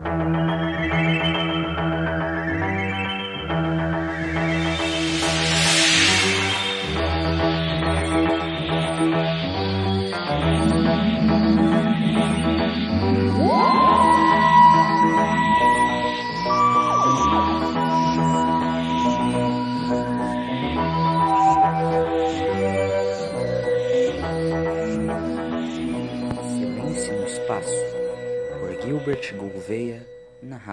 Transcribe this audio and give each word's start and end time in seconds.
Silêncio 0.00 0.47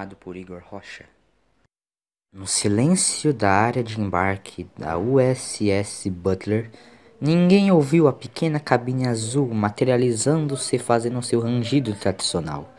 narrado 0.06 0.16
por 0.16 0.38
Igor 0.38 0.62
Rocha. 0.70 1.05
No 2.32 2.45
silêncio 2.45 3.34
da 3.34 3.50
área 3.50 3.84
de 3.84 4.00
embarque 4.00 4.68
da 4.78 4.98
USS 4.98 6.09
Butler, 6.09 6.70
ninguém 7.20 7.72
ouviu 7.72 8.08
a 8.08 8.14
pequena 8.14 8.59
cabine 8.59 9.08
azul 9.08 9.54
materializando-se 9.54 10.78
fazendo 10.78 11.22
seu 11.23 11.40
rangido 11.40 11.94
tradicional. 11.95 12.73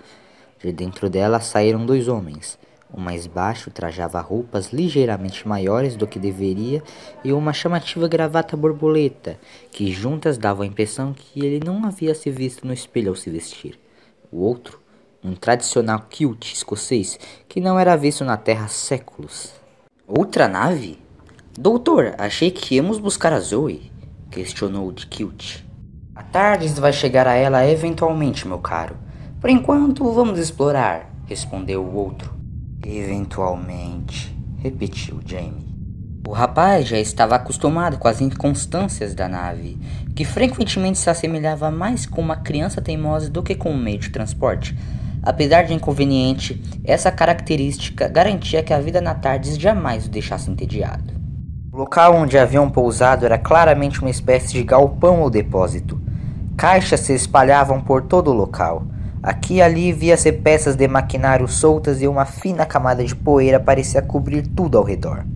De 0.62 0.72
dentro 0.72 1.10
dela 1.10 1.40
saíram 1.40 1.84
dois 1.84 2.06
homens. 2.06 2.58
O 2.92 3.00
mais 3.00 3.26
baixo 3.26 3.70
trajava 3.70 4.20
roupas 4.20 4.72
ligeiramente 4.72 5.48
maiores 5.48 5.96
do 5.96 6.06
que 6.06 6.20
deveria 6.20 6.82
e 7.24 7.32
uma 7.32 7.52
chamativa 7.52 8.06
gravata 8.06 8.56
borboleta, 8.56 9.38
que 9.72 9.90
juntas 9.90 10.38
davam 10.38 10.62
a 10.62 10.66
impressão 10.66 11.12
que 11.12 11.44
ele 11.44 11.64
não 11.64 11.84
havia 11.84 12.14
se 12.14 12.30
visto 12.30 12.66
no 12.66 12.72
espelho 12.72 13.08
ao 13.08 13.16
se 13.16 13.28
vestir. 13.28 13.78
O 14.30 14.40
outro, 14.40 14.80
um 15.22 15.34
tradicional 15.34 16.06
kilt 16.08 16.52
escocês 16.52 17.18
que 17.48 17.60
não 17.60 17.78
era 17.78 17.96
visto 17.96 18.24
na 18.24 18.36
Terra 18.36 18.66
há 18.66 18.68
séculos. 18.68 19.52
Outra 20.06 20.48
nave? 20.48 20.98
Doutor, 21.58 22.14
achei 22.18 22.50
que 22.50 22.76
íamos 22.76 22.98
buscar 22.98 23.32
a 23.32 23.40
Zoe, 23.40 23.90
questionou 24.30 24.92
de 24.92 25.06
kilt. 25.06 25.64
A 26.14 26.22
Tardes 26.22 26.78
vai 26.78 26.92
chegar 26.92 27.26
a 27.26 27.34
ela 27.34 27.66
eventualmente, 27.66 28.46
meu 28.46 28.58
caro. 28.58 28.96
Por 29.40 29.50
enquanto, 29.50 30.10
vamos 30.12 30.38
explorar, 30.38 31.10
respondeu 31.26 31.82
o 31.82 31.94
outro. 31.94 32.34
Eventualmente, 32.84 34.34
repetiu 34.58 35.20
Jamie. 35.24 35.76
O 36.26 36.32
rapaz 36.32 36.88
já 36.88 36.98
estava 36.98 37.36
acostumado 37.36 37.98
com 37.98 38.08
as 38.08 38.20
inconstâncias 38.20 39.14
da 39.14 39.28
nave, 39.28 39.78
que 40.14 40.24
frequentemente 40.24 40.98
se 40.98 41.08
assemelhava 41.08 41.70
mais 41.70 42.04
com 42.04 42.20
uma 42.20 42.34
criança 42.34 42.82
teimosa 42.82 43.30
do 43.30 43.44
que 43.44 43.54
com 43.54 43.70
um 43.70 43.78
meio 43.78 43.98
de 43.98 44.10
transporte. 44.10 44.76
Apesar 45.26 45.64
de 45.64 45.74
inconveniente, 45.74 46.62
essa 46.84 47.10
característica 47.10 48.06
garantia 48.06 48.62
que 48.62 48.72
a 48.72 48.78
vida 48.78 49.00
na 49.00 49.12
Tardes 49.12 49.58
jamais 49.58 50.06
o 50.06 50.08
deixasse 50.08 50.48
entediado. 50.48 51.12
O 51.72 51.78
local 51.78 52.14
onde 52.14 52.38
haviam 52.38 52.70
pousado 52.70 53.26
era 53.26 53.36
claramente 53.36 54.00
uma 54.00 54.08
espécie 54.08 54.52
de 54.52 54.62
galpão 54.62 55.20
ou 55.20 55.28
depósito. 55.28 56.00
Caixas 56.56 57.00
se 57.00 57.12
espalhavam 57.12 57.80
por 57.80 58.02
todo 58.02 58.30
o 58.30 58.34
local. 58.34 58.86
Aqui 59.20 59.54
e 59.54 59.62
ali 59.62 59.92
via-se 59.92 60.30
peças 60.30 60.76
de 60.76 60.86
maquinário 60.86 61.48
soltas 61.48 62.00
e 62.00 62.06
uma 62.06 62.24
fina 62.24 62.64
camada 62.64 63.04
de 63.04 63.16
poeira 63.16 63.58
parecia 63.58 64.00
cobrir 64.00 64.46
tudo 64.46 64.78
ao 64.78 64.84
redor. 64.84 65.26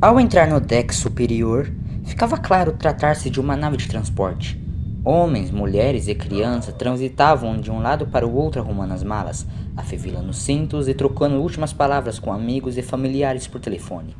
Ao 0.00 0.20
entrar 0.20 0.46
no 0.46 0.60
deck 0.60 0.94
superior, 0.94 1.68
ficava 2.04 2.36
claro 2.36 2.70
tratar-se 2.70 3.28
de 3.28 3.40
uma 3.40 3.56
nave 3.56 3.78
de 3.78 3.88
transporte. 3.88 4.67
Homens, 5.04 5.50
mulheres 5.50 6.08
e 6.08 6.14
crianças 6.14 6.74
transitavam 6.74 7.60
de 7.60 7.70
um 7.70 7.80
lado 7.80 8.06
para 8.06 8.26
o 8.26 8.34
outro 8.34 8.60
arrumando 8.60 8.92
as 8.92 9.02
malas, 9.02 9.46
afevilando 9.76 10.32
cintos 10.32 10.88
e 10.88 10.94
trocando 10.94 11.36
últimas 11.36 11.72
palavras 11.72 12.18
com 12.18 12.32
amigos 12.32 12.76
e 12.76 12.82
familiares 12.82 13.46
por 13.46 13.60
telefone. 13.60 14.16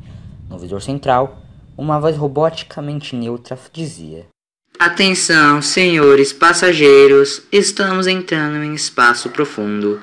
No 0.48 0.58
visor 0.58 0.80
central, 0.80 1.42
uma 1.76 1.98
voz 1.98 2.16
roboticamente 2.16 3.14
neutra 3.16 3.58
dizia: 3.72 4.26
Atenção, 4.78 5.60
senhores 5.60 6.32
passageiros, 6.32 7.42
estamos 7.50 8.06
entrando 8.06 8.62
em 8.62 8.74
espaço 8.74 9.28
profundo. 9.30 10.00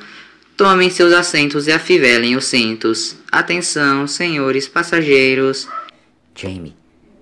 Tomem 0.57 0.89
seus 0.89 1.13
assentos 1.13 1.67
e 1.67 1.71
afivelem 1.71 2.35
os 2.35 2.45
cintos. 2.45 3.16
Atenção, 3.31 4.07
senhores 4.07 4.67
passageiros. 4.67 5.67
Jamie, 6.35 6.75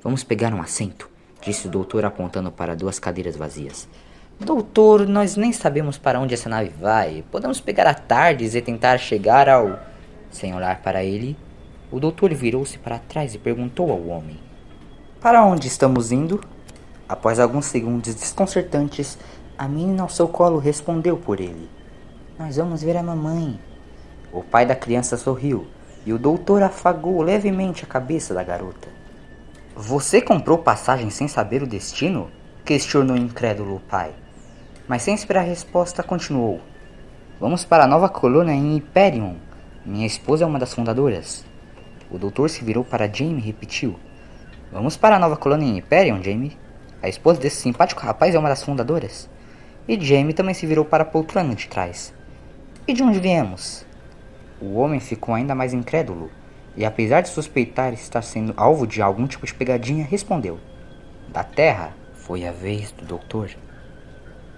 vamos 0.04 0.24
pegar 0.24 0.54
um 0.54 0.62
assento, 0.62 1.10
disse 1.44 1.68
o 1.68 1.72
doutor 1.72 2.06
apontando 2.06 2.52
para 2.52 2.76
duas 2.76 3.00
cadeiras 3.00 3.36
vazias. 3.36 3.88
Doutor, 4.40 5.08
nós 5.08 5.36
nem 5.36 5.52
sabemos 5.52 5.98
para 5.98 6.20
onde 6.20 6.34
essa 6.34 6.50
nave 6.50 6.70
vai. 6.70 7.24
Podemos 7.32 7.60
pegar 7.60 7.86
a 7.88 7.94
Tardes 7.94 8.56
e 8.56 8.62
tentar 8.62 8.98
chegar 8.98 9.48
ao. 9.48 9.80
Sem 10.32 10.56
olhar 10.56 10.82
para 10.82 11.04
ele, 11.04 11.38
o 11.92 12.00
doutor 12.00 12.34
virou-se 12.34 12.80
para 12.80 12.98
trás 12.98 13.36
e 13.36 13.38
perguntou 13.38 13.92
ao 13.92 14.08
homem: 14.08 14.40
Para 15.22 15.46
onde 15.46 15.68
estamos 15.68 16.12
indo? 16.12 16.42
Após 17.08 17.40
alguns 17.40 17.66
segundos 17.66 18.16
desconcertantes, 18.16 19.18
a 19.58 19.68
menina 19.68 20.02
ao 20.02 20.10
seu 20.10 20.28
colo 20.28 20.58
respondeu 20.58 21.18
por 21.18 21.40
ele: 21.40 21.70
Nós 22.40 22.58
vamos 22.58 22.82
ver 22.82 22.98
a 22.98 23.04
mamãe. 23.04 23.60
O 24.32 24.42
pai 24.42 24.66
da 24.66 24.76
criança 24.76 25.16
sorriu 25.16 25.68
e 26.06 26.12
o 26.12 26.18
doutor 26.18 26.64
afagou 26.64 27.22
levemente 27.22 27.84
a 27.84 27.88
cabeça 27.88 28.34
da 28.34 28.44
garota. 28.44 29.03
Você 29.76 30.22
comprou 30.22 30.60
passagem 30.60 31.10
sem 31.10 31.28
saber 31.28 31.64
o 31.64 31.68
destino? 31.68 32.30
questionou 32.64 33.18
incrédulo 33.18 33.78
o 33.78 33.80
pai. 33.80 34.12
Mas 34.88 35.02
sem 35.02 35.16
esperar 35.16 35.42
resposta, 35.42 36.04
continuou: 36.04 36.62
Vamos 37.40 37.66
para 37.66 37.86
a 37.86 37.88
nova 37.88 38.08
colônia 38.08 38.54
em 38.54 38.76
Hyperion. 38.76 39.34
Minha 39.84 40.06
esposa 40.06 40.44
é 40.44 40.48
uma 40.48 40.60
das 40.60 40.76
fundadoras. 40.76 41.44
O 42.12 42.20
doutor 42.20 42.52
se 42.52 42.64
virou 42.64 42.84
para 42.84 43.12
Jamie 43.12 43.40
e 43.40 43.46
repetiu: 43.46 44.00
Vamos 44.72 44.96
para 44.96 45.16
a 45.16 45.20
nova 45.20 45.38
colônia 45.38 45.66
em 45.66 45.78
Hyperion, 45.78 46.22
Jamie? 46.22 46.56
A 47.02 47.10
esposa 47.10 47.40
desse 47.40 47.58
simpático 47.58 48.02
rapaz 48.02 48.36
é 48.36 48.40
uma 48.40 48.50
das 48.50 48.64
fundadoras. 48.64 49.28
E 49.88 50.00
Jamie 50.00 50.36
também 50.36 50.54
se 50.54 50.68
virou 50.68 50.86
para 50.86 51.02
a 51.02 51.08
poltrona 51.08 51.56
de 51.56 51.68
trás. 51.68 52.14
E 52.88 52.94
de 52.94 53.02
onde 53.02 53.20
viemos? 53.20 53.88
O 54.62 54.76
homem 54.76 55.00
ficou 55.00 55.34
ainda 55.34 55.56
mais 55.56 55.74
incrédulo, 55.74 56.30
e 56.76 56.86
apesar 56.86 57.22
de 57.22 57.30
suspeitar 57.30 57.94
estar 57.94 58.22
sendo 58.22 58.54
alvo 58.58 58.88
de 58.88 59.02
algum 59.02 59.28
tipo 59.28 59.46
de 59.46 59.54
pegadinha, 59.54 60.06
respondeu: 60.06 60.60
Da 61.30 61.44
Terra 61.44 61.94
foi 62.14 62.48
a 62.48 62.52
vez 62.52 62.92
do 62.92 63.06
doutor. 63.06 63.52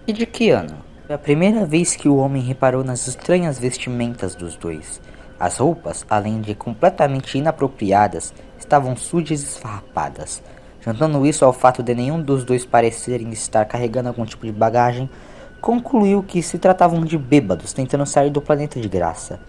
E 0.08 0.14
de 0.14 0.26
que 0.26 0.50
ano? 0.50 0.78
Foi 1.06 1.16
a 1.16 1.20
primeira 1.20 1.66
vez 1.66 1.96
que 1.96 2.08
o 2.08 2.18
homem 2.18 2.42
reparou 2.42 2.84
nas 2.84 3.08
estranhas 3.08 3.60
vestimentas 3.60 4.34
dos 4.36 4.56
dois. 4.56 5.02
As 5.40 5.58
roupas, 5.58 6.06
além 6.10 6.40
de 6.40 6.56
completamente 6.56 7.38
inapropriadas, 7.38 8.34
estavam 8.58 8.96
sujas 8.96 9.42
e 9.42 9.46
esfarrapadas. 9.46 10.42
Juntando 10.80 11.26
isso 11.26 11.44
ao 11.44 11.52
fato 11.52 11.84
de 11.84 11.94
nenhum 11.94 12.22
dos 12.22 12.44
dois 12.44 12.66
parecerem 12.66 13.30
estar 13.32 13.66
carregando 13.66 14.08
algum 14.08 14.26
tipo 14.26 14.46
de 14.46 14.52
bagagem, 14.52 15.10
concluiu 15.60 16.24
que 16.24 16.42
se 16.42 16.60
tratavam 16.60 17.04
de 17.04 17.18
bêbados 17.18 17.74
tentando 17.74 18.06
sair 18.06 18.30
do 18.30 18.42
planeta 18.42 18.80
de 18.80 18.88
graça. 18.88 19.40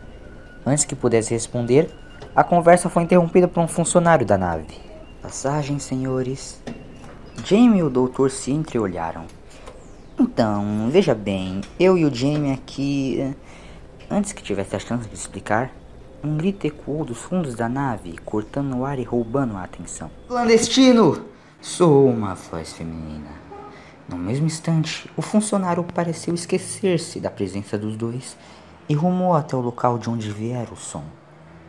Antes 0.64 0.84
que 0.84 0.96
pudesse 0.96 1.34
responder, 1.34 1.90
a 2.36 2.44
conversa 2.44 2.90
foi 2.90 3.02
interrompida 3.02 3.48
por 3.48 3.62
um 3.62 3.66
funcionário 3.66 4.26
da 4.26 4.36
nave. 4.36 4.78
Passagem, 5.22 5.78
senhores. 5.78 6.62
Jamie 7.42 7.78
e 7.78 7.82
o 7.82 7.88
doutor 7.88 8.30
se 8.30 8.50
entreolharam. 8.50 9.24
Então, 10.20 10.88
veja 10.90 11.14
bem, 11.14 11.62
eu 11.80 11.96
e 11.96 12.04
o 12.04 12.14
Jamie 12.14 12.52
aqui. 12.52 13.34
Antes 14.10 14.34
que 14.34 14.42
tivesse 14.42 14.76
a 14.76 14.78
chance 14.78 15.08
de 15.08 15.14
explicar, 15.14 15.72
um 16.22 16.36
grito 16.36 16.66
ecoou 16.66 17.06
dos 17.06 17.18
fundos 17.22 17.54
da 17.54 17.70
nave, 17.70 18.18
cortando 18.18 18.76
o 18.76 18.84
ar 18.84 18.98
e 18.98 19.02
roubando 19.02 19.56
a 19.56 19.62
atenção. 19.62 20.10
Clandestino! 20.28 21.24
Sou 21.58 22.06
uma 22.06 22.34
voz 22.34 22.74
feminina. 22.74 23.30
No 24.06 24.18
mesmo 24.18 24.44
instante, 24.44 25.10
o 25.16 25.22
funcionário 25.22 25.82
pareceu 25.82 26.34
esquecer-se 26.34 27.18
da 27.18 27.30
presença 27.30 27.78
dos 27.78 27.96
dois 27.96 28.36
e 28.88 28.94
rumou 28.94 29.34
até 29.34 29.56
o 29.56 29.60
local 29.60 29.98
de 29.98 30.10
onde 30.10 30.30
viera 30.30 30.70
o 30.70 30.76
som. 30.76 31.02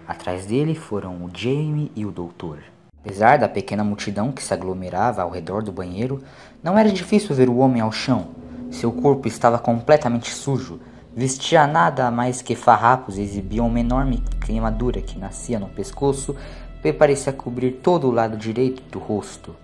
Atrás 0.07 0.45
dele 0.45 0.73
foram 0.73 1.25
o 1.25 1.29
Jamie 1.33 1.91
e 1.95 2.05
o 2.05 2.11
doutor. 2.11 2.59
Apesar 3.03 3.37
da 3.37 3.49
pequena 3.49 3.83
multidão 3.83 4.31
que 4.31 4.43
se 4.43 4.53
aglomerava 4.53 5.21
ao 5.21 5.29
redor 5.29 5.61
do 5.63 5.71
banheiro, 5.71 6.23
não 6.63 6.77
era 6.77 6.91
difícil 6.91 7.35
ver 7.35 7.49
o 7.49 7.57
homem 7.57 7.81
ao 7.81 7.91
chão. 7.91 8.29
Seu 8.71 8.91
corpo 8.91 9.27
estava 9.27 9.59
completamente 9.59 10.29
sujo, 10.29 10.79
Vestia 11.17 11.65
nada 11.65 12.11
mais 12.11 12.43
que 12.43 12.53
farrapos 12.53 13.17
e 13.17 13.23
exibia 13.23 13.63
uma 13.63 13.79
enorme 13.79 14.23
queimadura 14.45 15.01
que 15.01 15.17
nascia 15.17 15.57
no 15.57 15.67
pescoço 15.67 16.35
e 16.83 16.93
parecia 16.93 17.33
cobrir 17.33 17.79
todo 17.81 18.07
o 18.07 18.11
lado 18.11 18.37
direito 18.37 18.83
do 18.91 18.99
rosto, 18.99 19.55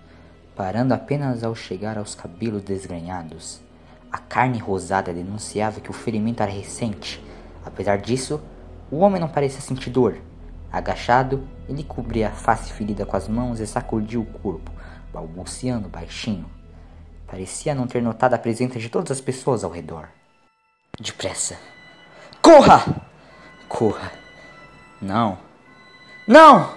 parando 0.56 0.92
apenas 0.92 1.44
ao 1.44 1.54
chegar 1.54 1.96
aos 1.96 2.12
cabelos 2.12 2.64
desgrenhados. 2.64 3.60
A 4.10 4.18
carne 4.18 4.58
rosada 4.58 5.12
denunciava 5.12 5.80
que 5.80 5.90
o 5.90 5.92
ferimento 5.92 6.42
era 6.42 6.50
recente. 6.50 7.24
Apesar 7.64 7.98
disso, 7.98 8.40
o 8.90 8.96
homem 8.98 9.20
não 9.20 9.28
parecia 9.28 9.60
sentir 9.60 9.90
dor. 9.90 10.16
Agachado, 10.74 11.46
ele 11.68 11.84
cobria 11.84 12.30
a 12.30 12.32
face 12.32 12.72
ferida 12.72 13.06
com 13.06 13.16
as 13.16 13.28
mãos 13.28 13.60
e 13.60 13.66
sacudia 13.66 14.18
o 14.18 14.26
corpo, 14.26 14.72
balbuciando 15.12 15.88
baixinho. 15.88 16.50
Parecia 17.28 17.76
não 17.76 17.86
ter 17.86 18.02
notado 18.02 18.34
a 18.34 18.38
presença 18.38 18.76
de 18.80 18.88
todas 18.88 19.12
as 19.12 19.20
pessoas 19.20 19.62
ao 19.62 19.70
redor. 19.70 20.08
Depressa. 20.98 21.56
Corra! 22.42 22.84
Corra. 23.68 24.10
Não. 25.00 25.38
Não! 26.26 26.76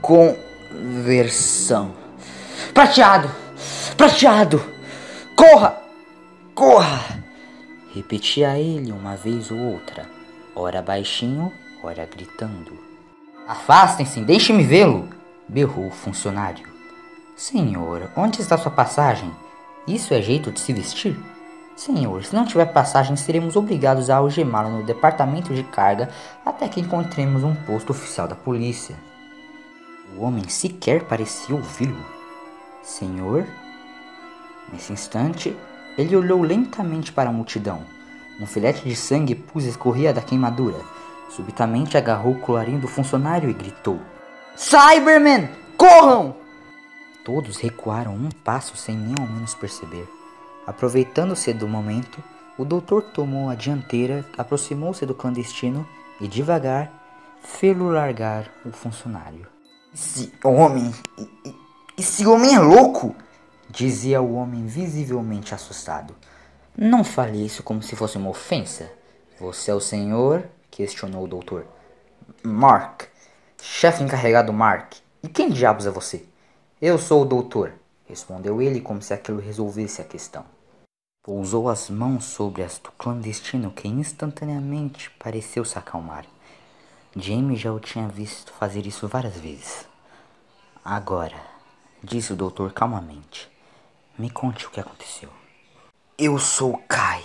Conversão. 0.00 1.92
Prateado! 2.72 3.28
Prateado! 3.96 4.64
Corra! 5.34 5.82
Corra! 6.54 7.24
Repetia 7.92 8.56
ele 8.56 8.92
uma 8.92 9.16
vez 9.16 9.50
ou 9.50 9.58
outra, 9.58 10.06
ora 10.54 10.80
baixinho, 10.80 11.52
ora 11.82 12.06
gritando. 12.06 12.78
Afastem-se, 13.46 14.20
deixe-me 14.20 14.62
vê-lo! 14.62 15.08
berrou 15.48 15.88
o 15.88 15.90
funcionário. 15.90 16.66
Senhor, 17.36 18.08
onde 18.16 18.40
está 18.40 18.56
sua 18.56 18.70
passagem? 18.70 19.30
Isso 19.86 20.14
é 20.14 20.22
jeito 20.22 20.52
de 20.52 20.60
se 20.60 20.72
vestir? 20.72 21.18
Senhor, 21.74 22.22
se 22.24 22.34
não 22.34 22.44
tiver 22.44 22.66
passagem, 22.66 23.16
seremos 23.16 23.56
obrigados 23.56 24.08
a 24.08 24.16
algemá-lo 24.16 24.70
no 24.70 24.84
departamento 24.84 25.52
de 25.52 25.64
carga 25.64 26.10
até 26.44 26.68
que 26.68 26.80
encontremos 26.80 27.42
um 27.42 27.54
posto 27.54 27.90
oficial 27.90 28.28
da 28.28 28.36
polícia. 28.36 28.94
O 30.16 30.22
homem 30.22 30.48
sequer 30.48 31.02
parecia 31.04 31.54
ouvi-lo. 31.54 32.04
Senhor? 32.82 33.46
Nesse 34.72 34.92
instante, 34.92 35.56
ele 35.98 36.14
olhou 36.14 36.42
lentamente 36.42 37.12
para 37.12 37.30
a 37.30 37.32
multidão. 37.32 37.82
Um 38.40 38.46
filete 38.46 38.88
de 38.88 38.94
sangue 38.94 39.34
pus 39.34 39.64
escorria 39.64 40.12
da 40.12 40.22
queimadura. 40.22 40.78
Subitamente 41.34 41.96
agarrou 41.96 42.34
o 42.34 42.40
colarinho 42.40 42.80
do 42.80 42.88
funcionário 42.88 43.48
e 43.48 43.54
gritou: 43.54 43.98
Cybermen, 44.54 45.48
corram! 45.78 46.36
Todos 47.24 47.56
recuaram 47.56 48.14
um 48.14 48.28
passo 48.44 48.76
sem 48.76 48.96
nem 48.96 49.14
ao 49.18 49.26
menos 49.26 49.54
perceber. 49.54 50.06
Aproveitando-se 50.66 51.52
do 51.52 51.66
momento, 51.66 52.22
o 52.58 52.64
doutor 52.64 53.02
tomou 53.02 53.48
a 53.48 53.54
dianteira, 53.54 54.24
aproximou-se 54.36 55.06
do 55.06 55.14
clandestino 55.14 55.88
e 56.20 56.28
devagar 56.28 56.92
fê-lo 57.42 57.90
largar 57.90 58.50
o 58.64 58.70
funcionário. 58.70 59.46
Esse 59.94 60.32
homem. 60.44 60.92
Esse 61.96 62.26
homem 62.26 62.54
é 62.54 62.60
louco! 62.60 63.14
dizia 63.70 64.20
o 64.20 64.34
homem 64.34 64.66
visivelmente 64.66 65.54
assustado. 65.54 66.14
Não 66.76 67.02
fale 67.02 67.42
isso 67.44 67.62
como 67.62 67.82
se 67.82 67.96
fosse 67.96 68.18
uma 68.18 68.28
ofensa. 68.28 68.90
Você 69.40 69.70
é 69.70 69.74
o 69.74 69.80
senhor? 69.80 70.44
Questionou 70.72 71.24
o 71.24 71.28
doutor. 71.28 71.66
Mark, 72.42 73.02
chefe 73.60 74.02
encarregado 74.02 74.52
Mark. 74.52 74.94
E 75.22 75.28
quem 75.28 75.50
diabos 75.50 75.86
é 75.86 75.90
você? 75.90 76.26
Eu 76.80 76.98
sou 76.98 77.22
o 77.22 77.24
doutor, 77.24 77.74
respondeu 78.08 78.60
ele 78.60 78.80
como 78.80 79.00
se 79.00 79.14
aquilo 79.14 79.38
resolvesse 79.38 80.00
a 80.00 80.04
questão. 80.04 80.44
Pousou 81.22 81.68
as 81.68 81.88
mãos 81.88 82.24
sobre 82.24 82.64
as 82.64 82.78
do 82.78 82.90
clandestino 82.92 83.70
que 83.70 83.86
instantaneamente 83.86 85.10
pareceu 85.10 85.64
se 85.64 85.78
acalmar. 85.78 86.24
Jamie 87.14 87.56
já 87.56 87.72
o 87.72 87.78
tinha 87.78 88.08
visto 88.08 88.52
fazer 88.54 88.86
isso 88.86 89.06
várias 89.06 89.36
vezes. 89.36 89.86
Agora, 90.84 91.40
disse 92.02 92.32
o 92.32 92.36
doutor 92.36 92.72
calmamente, 92.72 93.48
me 94.18 94.28
conte 94.30 94.66
o 94.66 94.70
que 94.70 94.80
aconteceu. 94.80 95.28
Eu 96.18 96.38
sou 96.38 96.78
Kai. 96.88 97.22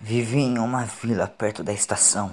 Vivi 0.00 0.40
em 0.40 0.58
uma 0.58 0.84
vila 0.84 1.26
perto 1.26 1.62
da 1.62 1.72
estação. 1.72 2.30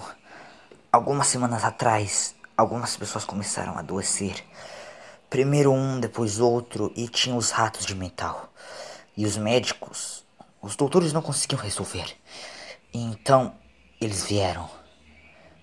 Algumas 0.93 1.27
semanas 1.27 1.63
atrás, 1.63 2.35
algumas 2.57 2.97
pessoas 2.97 3.23
começaram 3.23 3.77
a 3.77 3.79
adoecer. 3.79 4.43
Primeiro 5.29 5.71
um, 5.71 6.01
depois 6.01 6.37
outro, 6.41 6.91
e 6.97 7.07
tinha 7.07 7.33
os 7.33 7.49
ratos 7.49 7.85
de 7.85 7.95
metal. 7.95 8.51
E 9.15 9.25
os 9.25 9.37
médicos, 9.37 10.25
os 10.61 10.75
doutores 10.75 11.13
não 11.13 11.21
conseguiam 11.21 11.61
resolver. 11.61 12.13
E 12.93 12.99
então 12.99 13.55
eles 14.01 14.25
vieram, 14.25 14.69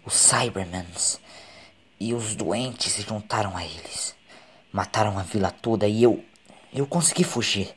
os 0.03 0.15
Cybermans, 0.15 1.21
e 2.01 2.15
os 2.15 2.35
doentes 2.35 2.93
se 2.93 3.03
juntaram 3.03 3.55
a 3.55 3.63
eles. 3.63 4.15
Mataram 4.73 5.19
a 5.19 5.23
vila 5.23 5.51
toda 5.51 5.87
e 5.87 6.03
eu, 6.03 6.25
eu 6.73 6.87
consegui 6.87 7.23
fugir 7.23 7.75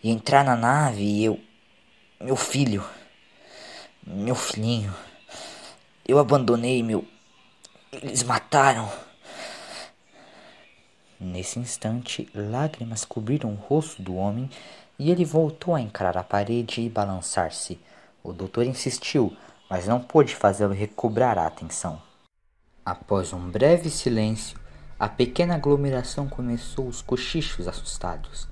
e 0.00 0.12
entrar 0.12 0.44
na 0.44 0.54
nave 0.54 1.02
e 1.02 1.24
eu, 1.24 1.40
meu 2.20 2.36
filho, 2.36 2.88
meu 4.06 4.36
filhinho, 4.36 4.94
eu 6.06 6.18
abandonei 6.18 6.82
meu, 6.82 7.04
eles 7.92 8.22
mataram. 8.22 8.90
Nesse 11.18 11.58
instante, 11.58 12.28
lágrimas 12.34 13.04
cobriram 13.04 13.52
o 13.52 13.56
rosto 13.56 14.02
do 14.02 14.14
homem 14.14 14.50
e 14.98 15.10
ele 15.10 15.24
voltou 15.24 15.74
a 15.74 15.80
encarar 15.80 16.16
a 16.18 16.24
parede 16.24 16.82
e 16.82 16.90
balançar-se. 16.90 17.80
O 18.22 18.32
doutor 18.32 18.66
insistiu, 18.66 19.34
mas 19.70 19.86
não 19.86 20.00
pôde 20.00 20.34
fazê-lo 20.34 20.74
recobrar 20.74 21.38
a 21.38 21.46
atenção. 21.46 22.00
Após 22.84 23.32
um 23.32 23.50
breve 23.50 23.88
silêncio, 23.88 24.58
a 24.98 25.08
pequena 25.08 25.54
aglomeração 25.54 26.28
começou 26.28 26.86
os 26.86 27.00
cochichos 27.00 27.66
assustados. 27.66 28.46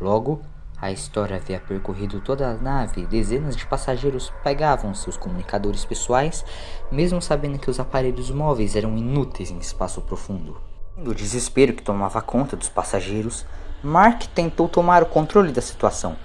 Logo, 0.00 0.42
a 0.80 0.92
história 0.92 1.36
havia 1.36 1.58
percorrido 1.58 2.20
toda 2.20 2.48
a 2.48 2.54
nave 2.54 3.04
dezenas 3.04 3.56
de 3.56 3.66
passageiros 3.66 4.32
pegavam 4.44 4.94
seus 4.94 5.16
comunicadores 5.16 5.84
pessoais, 5.84 6.44
mesmo 6.90 7.20
sabendo 7.20 7.58
que 7.58 7.68
os 7.68 7.80
aparelhos 7.80 8.30
móveis 8.30 8.76
eram 8.76 8.96
inúteis 8.96 9.50
em 9.50 9.58
espaço 9.58 10.00
profundo. 10.02 10.56
No 10.96 11.12
desespero 11.12 11.72
que 11.72 11.82
tomava 11.82 12.22
conta 12.22 12.56
dos 12.56 12.68
passageiros, 12.68 13.44
Mark 13.82 14.22
tentou 14.34 14.68
tomar 14.68 15.02
o 15.02 15.06
controle 15.06 15.50
da 15.50 15.60
situação. 15.60 16.16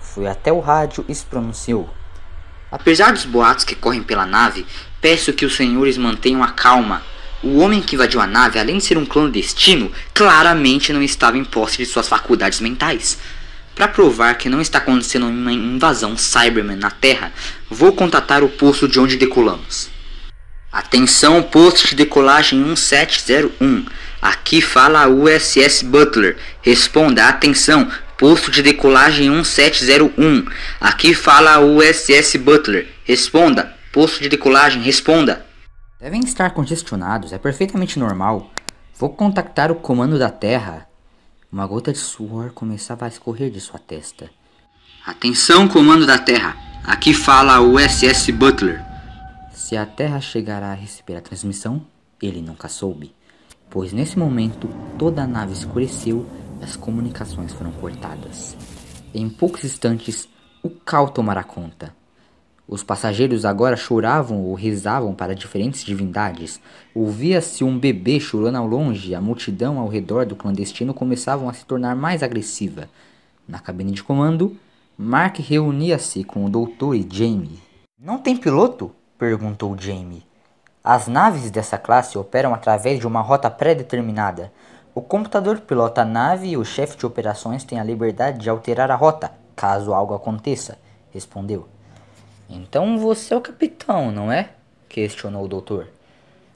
Foi 0.00 0.26
até 0.26 0.52
o 0.52 0.58
rádio 0.58 1.04
e 1.08 1.14
se 1.14 1.24
pronunciou. 1.24 1.88
Apesar 2.70 3.12
dos 3.12 3.24
boatos 3.24 3.64
que 3.64 3.76
correm 3.76 4.02
pela 4.02 4.26
nave, 4.26 4.66
peço 5.00 5.32
que 5.32 5.44
os 5.44 5.56
senhores 5.56 5.96
mantenham 5.96 6.42
a 6.42 6.50
calma. 6.50 7.02
O 7.42 7.58
homem 7.58 7.80
que 7.80 7.94
invadiu 7.94 8.20
a 8.20 8.26
nave, 8.26 8.58
além 8.58 8.78
de 8.78 8.84
ser 8.84 8.98
um 8.98 9.06
clandestino, 9.06 9.90
claramente 10.12 10.92
não 10.92 11.02
estava 11.02 11.38
em 11.38 11.44
posse 11.44 11.78
de 11.78 11.86
suas 11.86 12.08
faculdades 12.08 12.60
mentais. 12.60 13.18
Para 13.80 13.88
provar 13.88 14.36
que 14.36 14.50
não 14.50 14.60
está 14.60 14.76
acontecendo 14.76 15.26
uma 15.26 15.50
invasão 15.50 16.14
Cyberman 16.14 16.76
na 16.76 16.90
Terra, 16.90 17.32
vou 17.70 17.94
contatar 17.94 18.44
o 18.44 18.48
posto 18.50 18.86
de 18.86 19.00
onde 19.00 19.16
decolamos. 19.16 19.88
Atenção, 20.70 21.42
posto 21.42 21.88
de 21.88 21.94
decolagem 21.94 22.58
1701. 22.58 23.86
Aqui 24.20 24.60
fala 24.60 25.04
a 25.04 25.08
USS 25.08 25.82
Butler. 25.84 26.36
Responda, 26.60 27.26
atenção, 27.26 27.90
posto 28.18 28.50
de 28.50 28.62
decolagem 28.62 29.30
1701. 29.30 30.46
Aqui 30.78 31.14
fala 31.14 31.54
a 31.54 31.60
USS 31.60 32.36
Butler. 32.36 32.86
Responda, 33.04 33.74
posto 33.94 34.22
de 34.22 34.28
decolagem, 34.28 34.82
responda. 34.82 35.46
Devem 35.98 36.20
estar 36.20 36.50
congestionados, 36.50 37.32
é 37.32 37.38
perfeitamente 37.38 37.98
normal. 37.98 38.52
Vou 38.98 39.08
contactar 39.08 39.72
o 39.72 39.76
comando 39.76 40.18
da 40.18 40.28
Terra. 40.28 40.89
Uma 41.52 41.66
gota 41.66 41.92
de 41.92 41.98
suor 41.98 42.52
começava 42.52 43.04
a 43.04 43.08
escorrer 43.08 43.50
de 43.50 43.60
sua 43.60 43.78
testa. 43.78 44.30
Atenção, 45.04 45.68
comando 45.68 46.06
da 46.06 46.18
Terra. 46.18 46.56
Aqui 46.84 47.12
fala 47.12 47.56
a 47.56 47.60
USS 47.60 48.30
Butler. 48.30 48.84
Se 49.52 49.76
a 49.76 49.84
Terra 49.84 50.20
chegará 50.20 50.72
a 50.72 50.74
receber 50.74 51.16
a 51.16 51.20
transmissão, 51.20 51.84
ele 52.20 52.40
nunca 52.40 52.68
soube 52.68 53.14
pois 53.70 53.92
nesse 53.92 54.18
momento 54.18 54.68
toda 54.98 55.22
a 55.22 55.26
nave 55.26 55.52
escureceu 55.52 56.26
e 56.60 56.64
as 56.64 56.76
comunicações 56.76 57.52
foram 57.52 57.70
cortadas. 57.70 58.56
Em 59.14 59.30
poucos 59.30 59.64
instantes, 59.64 60.28
o 60.62 60.68
caos 60.68 61.12
tomará 61.12 61.44
conta. 61.44 61.94
Os 62.70 62.84
passageiros 62.84 63.44
agora 63.44 63.76
choravam 63.76 64.44
ou 64.44 64.54
rezavam 64.54 65.12
para 65.12 65.34
diferentes 65.34 65.82
divindades. 65.82 66.60
Ouvia-se 66.94 67.64
um 67.64 67.76
bebê 67.76 68.20
chorando 68.20 68.58
ao 68.58 68.66
longe 68.66 69.12
a 69.12 69.20
multidão 69.20 69.80
ao 69.80 69.88
redor 69.88 70.24
do 70.24 70.36
clandestino 70.36 70.94
começavam 70.94 71.48
a 71.48 71.52
se 71.52 71.66
tornar 71.66 71.96
mais 71.96 72.22
agressiva. 72.22 72.88
Na 73.48 73.58
cabine 73.58 73.90
de 73.90 74.04
comando, 74.04 74.56
Mark 74.96 75.40
reunia-se 75.40 76.22
com 76.22 76.44
o 76.44 76.48
doutor 76.48 76.94
e 76.94 77.04
Jamie. 77.10 77.58
Não 78.00 78.18
tem 78.18 78.36
piloto? 78.36 78.92
perguntou 79.18 79.76
Jamie. 79.76 80.22
As 80.84 81.08
naves 81.08 81.50
dessa 81.50 81.76
classe 81.76 82.16
operam 82.16 82.54
através 82.54 83.00
de 83.00 83.06
uma 83.06 83.20
rota 83.20 83.50
pré-determinada. 83.50 84.52
O 84.94 85.00
computador 85.00 85.58
pilota 85.58 86.02
a 86.02 86.04
nave 86.04 86.50
e 86.50 86.56
o 86.56 86.64
chefe 86.64 86.96
de 86.96 87.04
operações 87.04 87.64
tem 87.64 87.80
a 87.80 87.84
liberdade 87.84 88.38
de 88.38 88.48
alterar 88.48 88.92
a 88.92 88.96
rota, 88.96 89.32
caso 89.56 89.92
algo 89.92 90.14
aconteça, 90.14 90.78
respondeu. 91.10 91.66
Então 92.50 92.98
você 92.98 93.32
é 93.32 93.36
o 93.36 93.40
capitão, 93.40 94.10
não 94.10 94.30
é? 94.30 94.50
questionou 94.88 95.44
o 95.44 95.48
doutor. 95.48 95.88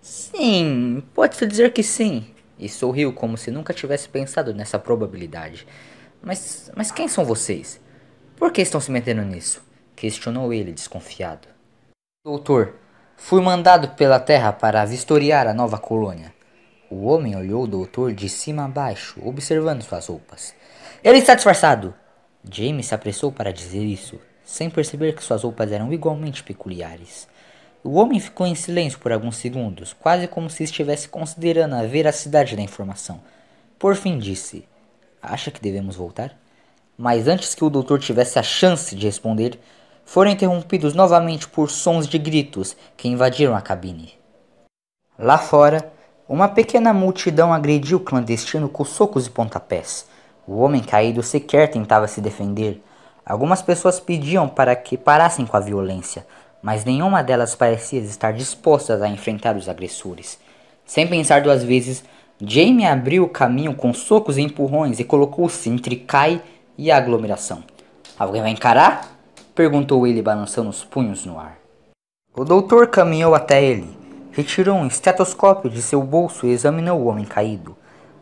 Sim, 0.03 1.03
pode-se 1.15 1.47
dizer 1.47 1.73
que 1.73 1.83
sim. 1.83 2.27
E 2.59 2.69
sorriu 2.69 3.13
como 3.13 3.39
se 3.39 3.51
nunca 3.51 3.73
tivesse 3.73 4.09
pensado 4.09 4.53
nessa 4.53 4.79
probabilidade. 4.79 5.67
Mas, 6.21 6.71
mas 6.77 6.91
quem 6.91 7.09
são 7.09 7.25
vocês? 7.25 7.81
Por 8.37 8.53
que 8.53 8.61
estão 8.61 8.81
se 8.81 8.91
metendo 8.91 9.23
nisso? 9.23 9.63
questionou 9.97 10.53
ele, 10.53 10.73
desconfiado. 10.73 11.47
Doutor, 12.25 12.75
Fui 13.17 13.41
mandado 13.41 13.89
pela 13.91 14.21
terra 14.21 14.53
para 14.53 14.85
vistoriar 14.85 15.47
a 15.47 15.55
nova 15.55 15.79
colônia. 15.79 16.35
O 16.91 17.07
homem 17.07 17.35
olhou 17.35 17.65
o 17.65 17.67
doutor 17.67 18.13
de 18.13 18.29
cima 18.29 18.65
a 18.65 18.69
baixo, 18.69 19.19
observando 19.25 19.83
suas 19.83 20.07
roupas. 20.07 20.55
Ele 21.03 21.19
está 21.19 21.35
disfarçado! 21.35 21.95
James 22.51 22.87
se 22.87 22.95
apressou 22.95 23.33
para 23.33 23.53
dizer 23.53 23.83
isso, 23.83 24.21
sem 24.45 24.69
perceber 24.69 25.15
que 25.15 25.25
suas 25.25 25.43
roupas 25.43 25.73
eram 25.73 25.93
igualmente 25.93 26.43
peculiares. 26.43 27.27
O 27.83 27.95
homem 27.95 28.21
ficou 28.21 28.47
em 28.47 28.55
silêncio 28.55 28.99
por 28.99 29.13
alguns 29.13 29.37
segundos, 29.37 29.93
quase 29.93 30.27
como 30.27 30.49
se 30.49 30.65
estivesse 30.65 31.09
considerando 31.09 31.75
a 31.75 31.87
veracidade 31.87 32.57
da 32.57 32.63
informação. 32.63 33.21
Por 33.79 33.95
fim 33.97 34.19
disse: 34.19 34.67
Acha 35.21 35.51
que 35.51 35.61
devemos 35.61 35.97
voltar? 35.97 36.39
Mas 36.97 37.27
antes 37.27 37.55
que 37.55 37.65
o 37.65 37.71
doutor 37.71 37.99
tivesse 37.99 38.39
a 38.39 38.43
chance 38.43 38.95
de 38.95 39.07
responder, 39.07 39.59
foram 40.05 40.31
interrompidos 40.31 40.95
novamente 40.95 41.49
por 41.49 41.71
sons 41.71 42.07
de 42.07 42.19
gritos 42.19 42.77
que 42.97 43.09
invadiram 43.09 43.57
a 43.57 43.61
cabine. 43.61 44.15
Lá 45.19 45.39
fora, 45.39 45.93
uma 46.29 46.49
pequena 46.49 46.93
multidão 46.93 47.53
agrediu 47.53 47.99
o 47.99 48.01
clandestino 48.01 48.69
com 48.69 48.85
socos 48.85 49.27
e 49.27 49.31
pontapés. 49.31 50.07
O 50.47 50.61
homem 50.61 50.83
caído 50.83 51.23
sequer 51.23 51.71
tentava 51.71 52.07
se 52.07 52.21
defender. 52.21 52.83
Algumas 53.25 53.63
pessoas 53.63 53.99
pediam 53.99 54.49
para 54.49 54.77
que 54.77 54.99
parassem 54.99 55.47
com 55.47 55.57
a 55.57 55.61
violência, 55.61 56.27
mas 56.63 56.85
nenhuma 56.85 57.23
delas 57.23 57.55
parecia 57.55 58.01
estar 58.01 58.33
dispostas 58.33 59.01
a 59.01 59.09
enfrentar 59.09 59.57
os 59.57 59.69
agressores. 59.69 60.39
Sem 60.85 61.07
pensar 61.07 61.43
duas 61.43 61.63
vezes, 61.63 62.05
Jamie 62.41 62.85
abriu 62.85 63.25
o 63.25 63.29
caminho 63.29 63.75
com 63.75 63.95
socos 63.95 64.37
e 64.37 64.43
empurrões 64.43 65.01
e 65.01 65.05
colocou-se 65.05 65.69
entre 65.71 65.97
Kai 65.97 66.43
e 66.77 66.91
a 66.91 66.97
aglomeração. 66.97 67.63
Alguém 68.19 68.43
vai 68.43 68.51
encarar? 68.51 69.11
perguntou 69.55 70.07
ele 70.07 70.21
balançando 70.21 70.69
os 70.69 70.85
punhos 70.85 71.25
no 71.25 71.39
ar. 71.39 71.59
O 72.37 72.45
doutor 72.45 72.89
caminhou 72.89 73.35
até 73.35 73.63
ele, 73.63 73.97
retirou 74.33 74.77
um 74.77 74.87
estetoscópio 74.87 75.71
de 75.71 75.81
seu 75.81 76.03
bolso 76.03 76.47
e 76.47 76.51
examinou 76.51 77.01
o 77.01 77.07
homem 77.07 77.25
caído. 77.25 77.77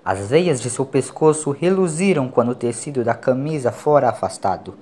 As 0.04 0.28
veias 0.28 0.60
de 0.60 0.68
seu 0.68 0.84
pescoço 0.84 1.50
reluziram 1.50 2.28
quando 2.28 2.50
o 2.50 2.54
tecido 2.54 3.04
da 3.04 3.14
camisa 3.14 3.70
fora 3.70 4.08
afastado. 4.08 4.76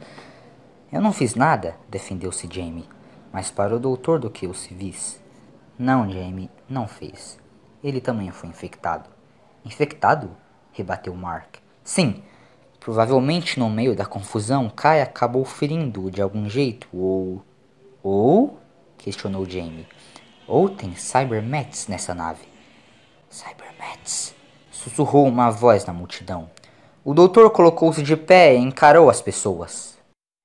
Eu 0.92 1.00
não 1.00 1.12
fiz 1.12 1.34
nada, 1.34 1.76
defendeu-se 1.88 2.48
Jamie, 2.50 2.88
mas 3.32 3.50
para 3.50 3.76
o 3.76 3.78
doutor 3.78 4.18
do 4.18 4.30
que 4.30 4.46
os 4.46 4.60
civis. 4.60 5.20
Não, 5.78 6.10
Jamie, 6.10 6.50
não 6.68 6.88
fez. 6.88 7.38
Ele 7.82 8.00
também 8.00 8.30
foi 8.30 8.48
infectado. 8.48 9.08
Infectado? 9.64 10.30
rebateu 10.72 11.14
Mark. 11.14 11.56
Sim, 11.84 12.22
Provavelmente 12.80 13.58
no 13.58 13.68
meio 13.68 13.94
da 13.94 14.06
confusão, 14.06 14.70
Kai 14.70 15.02
acabou 15.02 15.44
ferindo-o 15.44 16.10
de 16.10 16.22
algum 16.22 16.48
jeito, 16.48 16.88
ou. 16.90 17.44
Ou? 18.02 18.58
questionou 18.96 19.44
Jamie. 19.44 19.86
Ou 20.48 20.70
tem 20.70 20.96
Cybermets 20.96 21.88
nessa 21.88 22.14
nave. 22.14 22.48
Cybermets? 23.28 24.34
Sussurrou 24.82 25.26
uma 25.26 25.50
voz 25.50 25.84
na 25.84 25.92
multidão. 25.92 26.50
O 27.04 27.12
doutor 27.12 27.50
colocou-se 27.50 28.02
de 28.02 28.16
pé 28.16 28.54
e 28.54 28.58
encarou 28.58 29.10
as 29.10 29.20
pessoas. 29.20 29.98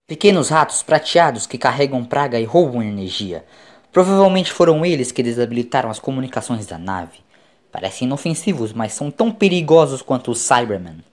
Pequenos 0.07 0.49
ratos 0.49 0.83
prateados 0.83 1.47
que 1.47 1.57
carregam 1.57 2.03
praga 2.03 2.39
e 2.39 2.43
roubam 2.43 2.83
energia. 2.83 3.45
Provavelmente 3.91 4.51
foram 4.51 4.85
eles 4.85 5.11
que 5.11 5.23
desabilitaram 5.23 5.89
as 5.89 5.99
comunicações 5.99 6.65
da 6.65 6.77
nave. 6.77 7.19
Parecem 7.71 8.05
inofensivos, 8.05 8.71
mas 8.73 8.93
são 8.93 9.09
tão 9.09 9.31
perigosos 9.31 10.01
quanto 10.01 10.31
os 10.31 10.39
Cybermen. 10.39 11.03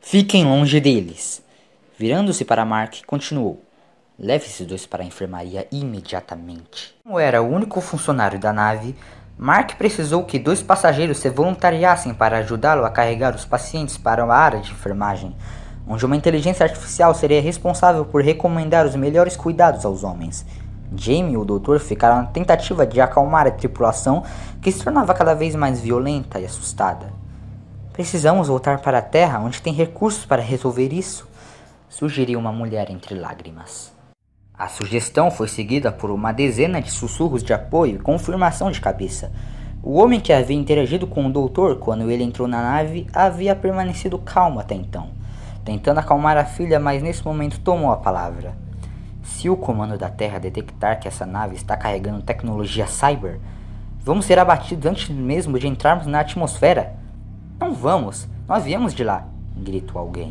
Fiquem 0.00 0.44
longe 0.44 0.80
deles. 0.80 1.42
Virando-se 1.98 2.44
para 2.44 2.64
Mark, 2.64 3.04
continuou. 3.06 3.62
Leve 4.18 4.46
esses 4.46 4.66
dois 4.66 4.86
para 4.86 5.02
a 5.02 5.06
enfermaria 5.06 5.68
imediatamente. 5.70 6.94
Como 7.04 7.18
era 7.18 7.42
o 7.42 7.48
único 7.48 7.80
funcionário 7.80 8.38
da 8.38 8.52
nave, 8.52 8.96
Mark 9.40 9.76
precisou 9.76 10.24
que 10.24 10.36
dois 10.36 10.60
passageiros 10.60 11.18
se 11.18 11.30
voluntariassem 11.30 12.12
para 12.12 12.38
ajudá-lo 12.38 12.84
a 12.84 12.90
carregar 12.90 13.36
os 13.36 13.44
pacientes 13.44 13.96
para 13.96 14.24
a 14.24 14.36
área 14.36 14.60
de 14.60 14.72
enfermagem, 14.72 15.32
onde 15.86 16.04
uma 16.04 16.16
inteligência 16.16 16.64
artificial 16.64 17.14
seria 17.14 17.40
responsável 17.40 18.04
por 18.04 18.20
recomendar 18.20 18.84
os 18.84 18.96
melhores 18.96 19.36
cuidados 19.36 19.84
aos 19.84 20.02
homens. 20.02 20.44
Jamie 20.92 21.34
e 21.34 21.36
o 21.36 21.44
doutor 21.44 21.78
ficaram 21.78 22.16
na 22.16 22.24
tentativa 22.24 22.84
de 22.84 23.00
acalmar 23.00 23.46
a 23.46 23.52
tripulação, 23.52 24.24
que 24.60 24.72
se 24.72 24.82
tornava 24.82 25.14
cada 25.14 25.34
vez 25.34 25.54
mais 25.54 25.80
violenta 25.80 26.40
e 26.40 26.44
assustada. 26.44 27.12
Precisamos 27.92 28.48
voltar 28.48 28.80
para 28.80 28.98
a 28.98 29.02
Terra, 29.02 29.38
onde 29.38 29.62
tem 29.62 29.72
recursos 29.72 30.26
para 30.26 30.42
resolver 30.42 30.92
isso, 30.92 31.28
sugeriu 31.88 32.40
uma 32.40 32.52
mulher 32.52 32.90
entre 32.90 33.14
lágrimas. 33.14 33.97
A 34.58 34.66
sugestão 34.66 35.30
foi 35.30 35.46
seguida 35.46 35.92
por 35.92 36.10
uma 36.10 36.32
dezena 36.32 36.82
de 36.82 36.90
sussurros 36.90 37.44
de 37.44 37.52
apoio 37.52 37.94
e 37.94 38.00
confirmação 38.00 38.72
de 38.72 38.80
cabeça. 38.80 39.30
O 39.80 39.98
homem 39.98 40.18
que 40.18 40.32
havia 40.32 40.56
interagido 40.56 41.06
com 41.06 41.24
o 41.24 41.32
doutor 41.32 41.76
quando 41.76 42.10
ele 42.10 42.24
entrou 42.24 42.48
na 42.48 42.60
nave 42.60 43.06
havia 43.12 43.54
permanecido 43.54 44.18
calmo 44.18 44.58
até 44.58 44.74
então, 44.74 45.10
tentando 45.64 45.98
acalmar 45.98 46.36
a 46.36 46.44
filha, 46.44 46.80
mas 46.80 47.00
nesse 47.00 47.24
momento 47.24 47.60
tomou 47.60 47.92
a 47.92 47.98
palavra. 47.98 48.52
Se 49.22 49.48
o 49.48 49.56
comando 49.56 49.96
da 49.96 50.08
Terra 50.08 50.40
detectar 50.40 50.98
que 50.98 51.06
essa 51.06 51.24
nave 51.24 51.54
está 51.54 51.76
carregando 51.76 52.22
tecnologia 52.22 52.88
cyber, 52.88 53.38
vamos 54.00 54.24
ser 54.24 54.40
abatidos 54.40 54.86
antes 54.86 55.08
mesmo 55.08 55.56
de 55.56 55.68
entrarmos 55.68 56.08
na 56.08 56.18
atmosfera. 56.18 56.96
Não 57.60 57.72
vamos, 57.72 58.26
nós 58.48 58.64
viemos 58.64 58.92
de 58.92 59.04
lá, 59.04 59.24
gritou 59.56 60.00
alguém. 60.00 60.30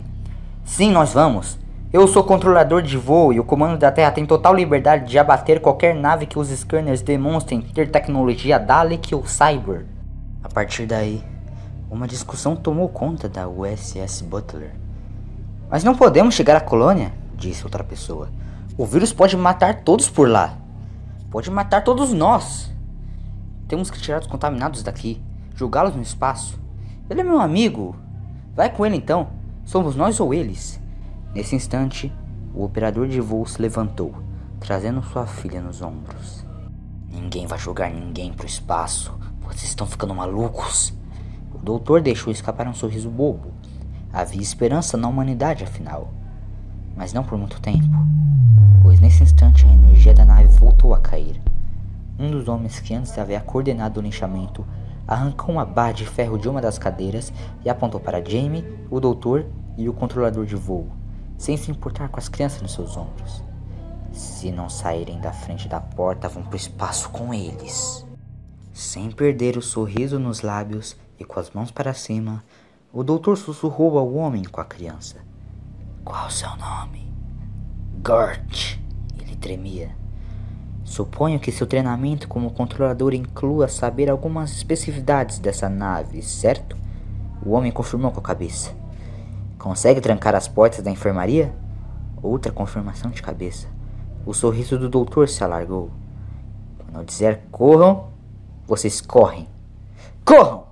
Sim, 0.65 0.91
nós 0.91 1.13
vamos. 1.13 1.57
Eu 1.97 2.07
sou 2.07 2.23
controlador 2.23 2.83
de 2.83 2.95
voo 2.95 3.33
e 3.33 3.39
o 3.39 3.43
comando 3.43 3.75
da 3.75 3.91
Terra 3.91 4.11
tem 4.11 4.23
total 4.23 4.53
liberdade 4.53 5.09
de 5.09 5.17
abater 5.17 5.59
qualquer 5.59 5.95
nave 5.95 6.27
que 6.27 6.37
os 6.37 6.47
scanners 6.49 7.01
demonstrem 7.01 7.59
ter 7.59 7.89
tecnologia 7.89 8.59
Dalek 8.59 9.15
ou 9.15 9.25
Cyber. 9.25 9.83
A 10.43 10.47
partir 10.47 10.85
daí, 10.85 11.23
uma 11.89 12.07
discussão 12.07 12.55
tomou 12.55 12.87
conta 12.87 13.27
da 13.27 13.49
USS 13.49 14.21
Butler. 14.21 14.75
Mas 15.71 15.83
não 15.83 15.95
podemos 15.95 16.35
chegar 16.35 16.55
à 16.55 16.61
colônia, 16.61 17.11
disse 17.35 17.63
outra 17.63 17.83
pessoa. 17.83 18.29
O 18.77 18.85
vírus 18.85 19.11
pode 19.11 19.35
matar 19.35 19.81
todos 19.81 20.07
por 20.07 20.29
lá. 20.29 20.53
Pode 21.31 21.49
matar 21.49 21.83
todos 21.83 22.13
nós. 22.13 22.71
Temos 23.67 23.89
que 23.89 23.99
tirar 23.99 24.21
os 24.21 24.27
contaminados 24.27 24.83
daqui, 24.83 25.19
jogá-los 25.55 25.95
no 25.95 26.03
espaço. 26.03 26.59
Ele 27.09 27.21
é 27.21 27.23
meu 27.23 27.39
amigo. 27.39 27.95
Vai 28.55 28.69
com 28.69 28.85
ele 28.85 28.97
então. 28.97 29.29
Somos 29.65 29.95
nós 29.95 30.19
ou 30.19 30.31
eles. 30.31 30.79
Nesse 31.37 31.55
instante, 31.55 32.11
o 32.51 32.63
operador 32.63 33.07
de 33.07 33.21
voo 33.21 33.45
se 33.45 33.61
levantou, 33.61 34.11
trazendo 34.59 35.03
sua 35.03 35.27
filha 35.27 35.61
nos 35.61 35.83
ombros. 35.83 36.43
Ninguém 37.11 37.45
vai 37.45 37.59
jogar 37.59 37.91
ninguém 37.91 38.33
pro 38.33 38.47
espaço. 38.47 39.15
Vocês 39.41 39.65
estão 39.65 39.85
ficando 39.85 40.15
malucos. 40.15 40.95
O 41.53 41.59
doutor 41.59 42.01
deixou 42.01 42.33
escapar 42.33 42.67
um 42.67 42.73
sorriso 42.73 43.07
bobo. 43.11 43.51
Havia 44.11 44.41
esperança 44.41 44.97
na 44.97 45.07
humanidade, 45.07 45.63
afinal. 45.63 46.11
Mas 46.95 47.13
não 47.13 47.23
por 47.23 47.37
muito 47.37 47.61
tempo, 47.61 47.85
pois 48.81 48.99
nesse 48.99 49.21
instante 49.21 49.63
a 49.63 49.71
energia 49.71 50.15
da 50.15 50.25
nave 50.25 50.47
voltou 50.57 50.95
a 50.95 50.99
cair. 50.99 51.39
Um 52.17 52.31
dos 52.31 52.47
homens 52.47 52.79
que 52.79 52.95
antes 52.95 53.15
havia 53.15 53.41
coordenado 53.41 53.99
o 53.99 54.03
linchamento 54.03 54.65
arrancou 55.07 55.53
uma 55.53 55.65
barra 55.65 55.91
de 55.91 56.07
ferro 56.07 56.39
de 56.39 56.49
uma 56.49 56.59
das 56.59 56.79
cadeiras 56.79 57.31
e 57.63 57.69
apontou 57.69 57.99
para 57.99 58.27
Jamie, 58.27 58.65
o 58.89 58.99
doutor 58.99 59.45
e 59.77 59.87
o 59.87 59.93
controlador 59.93 60.43
de 60.43 60.55
voo, 60.55 60.87
sem 61.37 61.55
se 61.55 61.71
importar 61.71 62.09
com 62.09 62.19
as 62.19 62.27
crianças 62.27 62.61
nos 62.61 62.73
seus 62.73 62.97
ombros. 62.97 63.43
Se 64.11 64.51
não 64.51 64.69
saírem 64.69 65.19
da 65.19 65.31
frente 65.31 65.67
da 65.67 65.79
porta, 65.79 66.27
vão 66.27 66.43
pro 66.43 66.57
espaço 66.57 67.09
com 67.09 67.33
eles. 67.33 68.05
Sem 68.73 69.11
perder 69.11 69.57
o 69.57 69.61
sorriso 69.61 70.17
nos 70.17 70.41
lábios 70.41 70.95
e 71.19 71.23
com 71.23 71.39
as 71.39 71.51
mãos 71.51 71.71
para 71.71 71.93
cima, 71.93 72.43
o 72.91 73.03
doutor 73.03 73.37
sussurrou 73.37 73.97
ao 73.97 74.13
homem 74.13 74.43
com 74.43 74.61
a 74.61 74.65
criança. 74.65 75.17
Qual 76.03 76.27
o 76.27 76.31
seu 76.31 76.49
nome? 76.57 77.13
Gert. 78.05 78.79
Ele 79.19 79.35
tremia. 79.35 79.95
Suponho 80.83 81.39
que 81.39 81.51
seu 81.51 81.67
treinamento 81.67 82.27
como 82.27 82.51
controlador 82.51 83.13
inclua 83.13 83.67
saber 83.67 84.09
algumas 84.09 84.51
especificidades 84.51 85.37
dessa 85.37 85.67
nave, 85.67 86.21
certo? 86.21 86.77
O 87.45 87.51
homem 87.51 87.71
confirmou 87.71 88.11
com 88.11 88.19
a 88.19 88.23
cabeça. 88.23 88.73
Consegue 89.57 89.99
trancar 89.99 90.35
as 90.35 90.47
portas 90.47 90.83
da 90.83 90.91
enfermaria? 90.91 91.53
Outra 92.21 92.51
confirmação 92.51 93.09
de 93.11 93.21
cabeça. 93.21 93.67
O 94.25 94.33
sorriso 94.33 94.77
do 94.77 94.89
doutor 94.89 95.27
se 95.27 95.43
alargou. 95.43 95.91
Quando 96.77 96.97
eu 96.97 97.03
disser 97.03 97.41
corram, 97.51 98.11
vocês 98.65 99.01
correm. 99.01 99.47
Corram! 100.23 100.67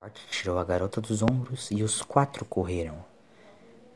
Bart 0.00 0.16
tirou 0.30 0.58
a 0.58 0.64
garota 0.64 1.00
dos 1.00 1.22
ombros 1.22 1.70
e 1.70 1.82
os 1.82 2.00
quatro 2.02 2.44
correram. 2.44 2.94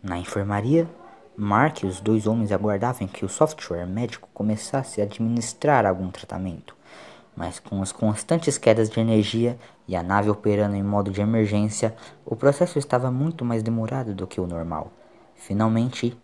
Na 0.03 0.19
enfermaria, 0.19 0.89
Mark 1.37 1.83
e 1.83 1.87
os 1.87 2.01
dois 2.01 2.27
homens 2.27 2.53
aguardavam 2.53 3.09
que 3.09 3.25
o 3.25 3.29
software 3.29 3.87
médico 3.87 4.29
começasse 4.35 5.01
a 5.01 5.05
administrar 5.05 5.87
algum 5.87 6.11
tratamento, 6.11 6.77
mas 7.35 7.59
com 7.59 7.83
as 7.83 7.93
constantes 7.93 8.59
quedas 8.59 8.91
de 8.91 9.01
energia 9.01 9.59
e 9.89 9.97
a 9.97 10.03
nave 10.03 10.31
operando 10.31 10.77
em 10.77 10.83
modo 10.83 11.11
de 11.11 11.21
emergência, 11.21 11.95
o 12.25 12.37
processo 12.37 12.79
estava 12.79 13.11
muito 13.11 13.45
mais 13.45 13.63
demorado 13.63 14.15
do 14.15 14.27
que 14.27 14.41
o 14.41 14.47
normal. 14.47 14.93
Finalmente, 15.35 16.17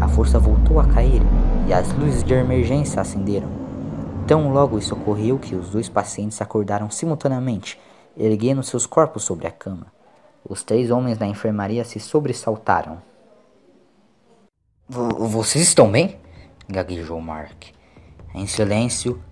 a 0.00 0.08
força 0.08 0.38
voltou 0.38 0.78
a 0.80 0.86
cair 0.86 1.22
e 1.68 1.72
as 1.72 1.90
luzes 1.92 2.22
de 2.22 2.34
emergência 2.34 3.00
acenderam. 3.00 3.48
Tão 4.26 4.52
logo 4.52 4.78
isso 4.78 4.94
ocorreu 4.94 5.38
que 5.38 5.54
os 5.54 5.70
dois 5.70 5.88
pacientes 5.88 6.40
acordaram 6.40 6.90
simultaneamente, 6.90 7.78
erguendo 8.16 8.62
seus 8.62 8.86
corpos 8.86 9.24
sobre 9.24 9.46
a 9.46 9.50
cama. 9.50 9.86
Os 10.48 10.62
três 10.62 10.90
homens 10.90 11.18
da 11.18 11.26
enfermaria 11.26 11.84
se 11.84 12.00
sobressaltaram. 12.00 13.00
Vocês 14.88 15.64
estão 15.64 15.90
bem? 15.90 16.18
gaguejou 16.68 17.20
Mark. 17.20 17.64
Em 18.34 18.46
silêncio, 18.46 19.22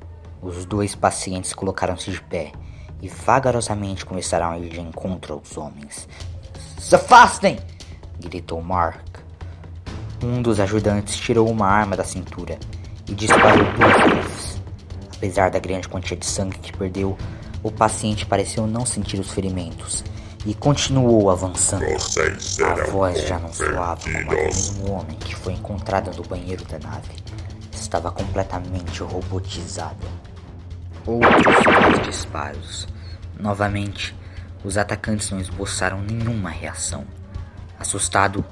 os 0.41 0.65
dois 0.65 0.95
pacientes 0.95 1.53
colocaram-se 1.53 2.11
de 2.11 2.21
pé 2.23 2.53
e 3.03 3.09
vagarosamente 3.09 4.07
começaram 4.07 4.51
a 4.51 4.59
ir 4.59 4.69
de 4.69 4.81
encontro 4.81 5.35
aos 5.35 5.57
homens. 5.57 6.09
Se 6.79 6.95
afastem! 6.95 7.59
gritou 8.19 8.61
Mark. 8.63 9.19
Um 10.23 10.43
dos 10.43 10.61
ajudantes 10.61 11.17
tirou 11.17 11.49
uma 11.49 11.67
arma 11.67 11.97
da 11.97 12.05
cintura 12.05 12.59
e 13.09 13.15
disparou 13.15 13.65
duas 13.73 14.15
vezes. 14.15 14.63
Apesar 15.17 15.51
da 15.51 15.59
grande 15.59 15.89
quantia 15.89 16.17
de 16.17 16.27
sangue 16.27 16.59
que 16.59 16.77
perdeu, 16.77 17.17
o 17.62 17.71
paciente 17.71 18.25
pareceu 18.25 18.67
não 18.67 18.87
sentir 18.87 19.21
os 19.21 19.31
ferimentos 19.31 20.02
e 20.47 20.55
continuou 20.55 21.31
avançando. 21.31 21.85
A 21.85 22.90
voz 22.90 23.26
já 23.26 23.38
não 23.38 23.52
soava 23.52 24.00
como 24.02 24.33
a 24.33 24.49
de 24.49 24.81
um 24.81 24.93
homem 24.93 25.17
que 25.19 25.35
foi 25.35 25.52
encontrado 25.52 26.17
no 26.17 26.23
banheiro 26.23 26.64
da 26.64 26.79
nave. 26.79 27.11
Estava 27.73 28.11
completamente 28.11 29.02
robotizada. 29.02 30.07
Outros 31.07 31.57
dois 31.64 32.07
disparos. 32.07 32.88
Novamente, 33.38 34.14
os 34.64 34.76
atacantes 34.79 35.31
não 35.31 35.40
esboçaram 35.40 36.00
nenhuma 36.00 36.50
reação. 36.50 37.05
Assustado, 37.79 38.45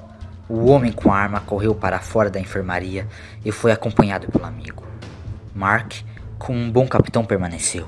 o 0.47 0.65
homem 0.65 0.91
com 0.91 1.11
a 1.11 1.17
arma 1.17 1.39
correu 1.39 1.75
para 1.75 1.99
fora 1.99 2.29
da 2.29 2.39
enfermaria 2.39 3.07
e 3.45 3.51
foi 3.51 3.71
acompanhado 3.71 4.27
pelo 4.31 4.45
amigo. 4.45 4.83
Mark, 5.53 5.93
com 6.37 6.55
um 6.55 6.71
bom 6.71 6.87
capitão, 6.87 7.23
permaneceu. 7.23 7.87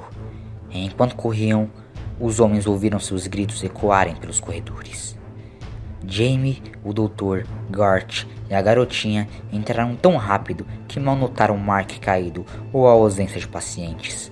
Enquanto 0.71 1.15
corriam, 1.15 1.69
os 2.19 2.39
homens 2.39 2.67
ouviram 2.67 2.99
seus 2.99 3.27
gritos 3.27 3.63
ecoarem 3.63 4.15
pelos 4.15 4.39
corredores. 4.39 5.17
Jamie, 6.07 6.61
o 6.83 6.93
doutor, 6.93 7.45
Gart 7.69 8.25
e 8.49 8.53
a 8.53 8.61
garotinha 8.61 9.27
entraram 9.51 9.95
tão 9.95 10.17
rápido 10.17 10.65
que 10.87 10.99
mal 10.99 11.15
notaram 11.15 11.57
Mark 11.57 11.99
caído 11.99 12.45
ou 12.73 12.87
a 12.87 12.91
ausência 12.91 13.39
de 13.39 13.47
pacientes. 13.47 14.31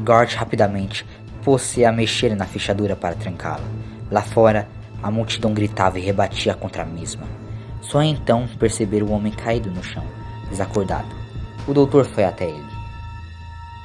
Gart 0.00 0.34
rapidamente 0.34 1.06
pôs-se 1.44 1.84
a 1.84 1.92
mexer 1.92 2.34
na 2.34 2.46
fechadura 2.46 2.96
para 2.96 3.14
trancá-la. 3.14 3.64
Lá 4.10 4.22
fora, 4.22 4.68
a 5.02 5.10
multidão 5.10 5.54
gritava 5.54 5.98
e 5.98 6.02
rebatia 6.02 6.54
contra 6.54 6.82
a 6.82 6.86
mesma. 6.86 7.26
Só 7.80 8.02
então 8.02 8.48
perceberam 8.58 9.06
o 9.08 9.12
homem 9.12 9.32
caído 9.32 9.70
no 9.70 9.82
chão, 9.82 10.04
desacordado. 10.48 11.14
O 11.68 11.72
doutor 11.72 12.06
foi 12.06 12.24
até 12.24 12.46
ele. 12.46 12.74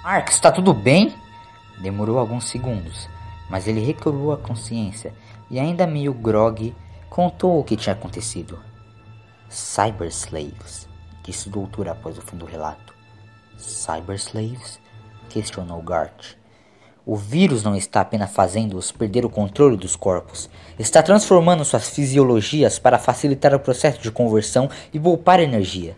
Mark, 0.03 0.29
está 0.29 0.51
tudo 0.51 0.73
bem? 0.73 1.13
Demorou 1.79 2.19
alguns 2.19 2.49
segundos, 2.49 3.09
mas 3.49 3.67
ele 3.67 3.79
recobrou 3.79 4.31
a 4.31 4.37
consciência 4.37 5.13
e, 5.49 5.59
ainda 5.59 5.87
meio 5.87 6.13
grogue, 6.13 6.75
contou 7.09 7.59
o 7.59 7.63
que 7.63 7.77
tinha 7.77 7.93
acontecido. 7.93 8.59
Cyberslaves, 9.49 10.87
disse 11.23 11.47
o 11.47 11.51
doutor 11.51 11.87
após 11.87 12.17
o 12.17 12.21
fim 12.21 12.37
do 12.37 12.45
relato. 12.45 12.93
Cyberslaves? 13.57 14.79
questionou 15.29 15.81
Gart. 15.81 16.33
O 17.05 17.15
vírus 17.15 17.63
não 17.63 17.75
está 17.75 18.01
apenas 18.01 18.29
fazendo-os 18.29 18.91
perder 18.91 19.25
o 19.25 19.29
controle 19.29 19.77
dos 19.77 19.95
corpos, 19.95 20.49
está 20.77 21.01
transformando 21.01 21.65
suas 21.65 21.89
fisiologias 21.89 22.77
para 22.77 22.99
facilitar 22.99 23.55
o 23.55 23.59
processo 23.59 23.99
de 23.99 24.11
conversão 24.11 24.69
e 24.93 24.99
poupar 24.99 25.39
energia. 25.39 25.95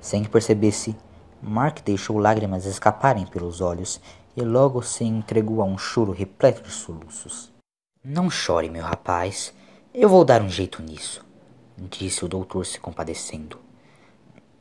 Sem 0.00 0.22
que 0.22 0.28
percebesse, 0.28 0.94
Mark 1.42 1.80
deixou 1.84 2.18
lágrimas 2.18 2.66
escaparem 2.66 3.26
pelos 3.26 3.60
olhos 3.60 4.00
e 4.36 4.42
logo 4.42 4.82
se 4.82 5.04
entregou 5.04 5.62
a 5.62 5.64
um 5.64 5.78
choro 5.78 6.12
repleto 6.12 6.62
de 6.62 6.70
soluços. 6.70 7.52
Não 8.02 8.28
chore, 8.28 8.68
meu 8.68 8.82
rapaz. 8.82 9.54
Eu 9.92 10.08
vou 10.08 10.24
dar 10.24 10.42
um 10.42 10.48
jeito 10.48 10.82
nisso, 10.82 11.24
disse 11.78 12.24
o 12.24 12.28
doutor 12.28 12.66
se 12.66 12.80
compadecendo. 12.80 13.58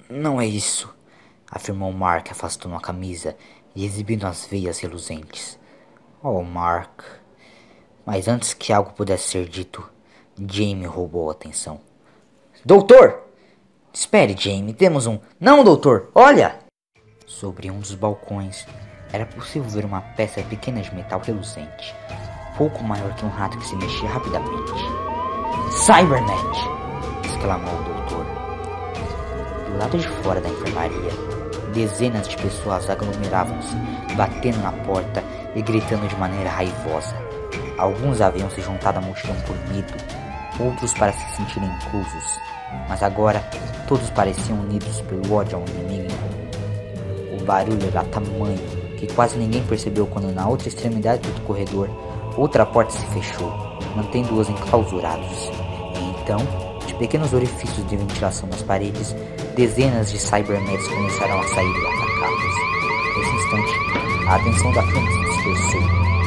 Não 0.10 0.40
é 0.40 0.46
isso, 0.46 0.94
afirmou 1.50 1.92
Mark 1.92 2.32
afastando 2.32 2.76
a 2.76 2.82
camisa 2.82 3.36
e 3.76 3.84
exibindo 3.84 4.26
as 4.26 4.46
veias 4.46 4.80
reluzentes. 4.80 5.60
Oh, 6.22 6.44
Mark. 6.44 7.02
Mas 8.06 8.28
antes 8.28 8.54
que 8.54 8.72
algo 8.72 8.94
pudesse 8.94 9.30
ser 9.30 9.50
dito, 9.50 9.90
Jamie 10.38 10.86
roubou 10.86 11.30
a 11.30 11.32
atenção. 11.32 11.82
Doutor! 12.64 13.24
Espere, 13.92 14.36
Jamie, 14.38 14.74
temos 14.74 15.06
um. 15.06 15.20
Não, 15.40 15.64
doutor, 15.64 16.12
olha! 16.14 16.60
Sobre 17.26 17.70
um 17.70 17.80
dos 17.80 17.96
balcões 17.96 18.66
era 19.14 19.28
possível 19.28 19.70
ver 19.70 19.86
uma 19.86 20.02
peça 20.02 20.42
pequena 20.42 20.82
de 20.82 20.94
metal 20.94 21.22
reluzente, 21.24 21.96
pouco 22.58 22.84
maior 22.84 23.14
que 23.14 23.24
um 23.24 23.30
rato 23.30 23.58
que 23.60 23.68
se 23.68 23.76
mexia 23.76 24.10
rapidamente. 24.10 24.74
Cybernet! 25.72 26.84
exclamou 27.24 27.76
o 27.76 27.84
doutor. 27.84 28.26
Do 29.70 29.78
lado 29.78 29.98
de 30.00 30.08
fora 30.08 30.42
da 30.42 30.50
enfermaria, 30.50 31.12
dezenas 31.76 32.28
de 32.28 32.36
pessoas 32.38 32.90
aglomeravam-se, 32.90 33.76
batendo 34.16 34.58
na 34.64 34.72
porta 34.72 35.24
e 35.56 35.62
gritando 35.62 36.08
de 36.08 36.16
maneira 36.16 36.50
raivosa. 36.50 37.16
Alguns 37.78 38.20
haviam 38.20 38.50
se 38.50 38.62
juntado 38.62 38.98
à 38.98 39.02
multidão 39.02 39.36
por 39.42 39.56
medo, 39.72 39.94
outros 40.60 40.92
para 40.94 41.14
se 41.14 41.36
sentirem 41.36 41.70
inclusos, 41.70 42.40
mas 42.90 43.04
agora 43.04 43.44
todos 43.88 44.10
pareciam 44.10 44.60
unidos 44.60 45.02
pelo 45.02 45.34
ódio 45.34 45.60
ao 45.60 45.66
inimigo. 45.68 46.14
O 47.40 47.44
barulho 47.44 47.88
era 47.88 48.04
tamanho 48.06 48.83
que 49.06 49.14
quase 49.14 49.38
ninguém 49.38 49.62
percebeu 49.64 50.08
quando 50.08 50.34
na 50.34 50.48
outra 50.48 50.70
extremidade 50.70 51.30
do 51.30 51.42
corredor 51.42 51.90
outra 52.38 52.66
porta 52.66 52.94
se 52.94 53.06
fechou, 53.08 53.52
mantendo-os 53.98 54.50
enclausurados. 54.50 55.52
E 55.96 56.22
então, 56.22 56.38
de 56.88 56.94
pequenos 56.96 57.34
orifícios 57.34 57.86
de 57.88 57.98
ventilação 57.98 58.48
nas 58.48 58.62
paredes, 58.62 59.14
dezenas 59.56 60.10
de 60.10 60.18
cybernets 60.18 60.88
começaram 60.88 61.38
a 61.38 61.44
sair 61.44 61.68
e 61.68 61.86
atacá-los. 61.86 62.56
Nesse 63.18 63.36
instante, 63.36 64.28
a 64.28 64.36
atenção 64.36 64.72
da 64.72 64.84
câmera 64.84 65.12
se 65.12 65.32
dispersou. 65.32 65.82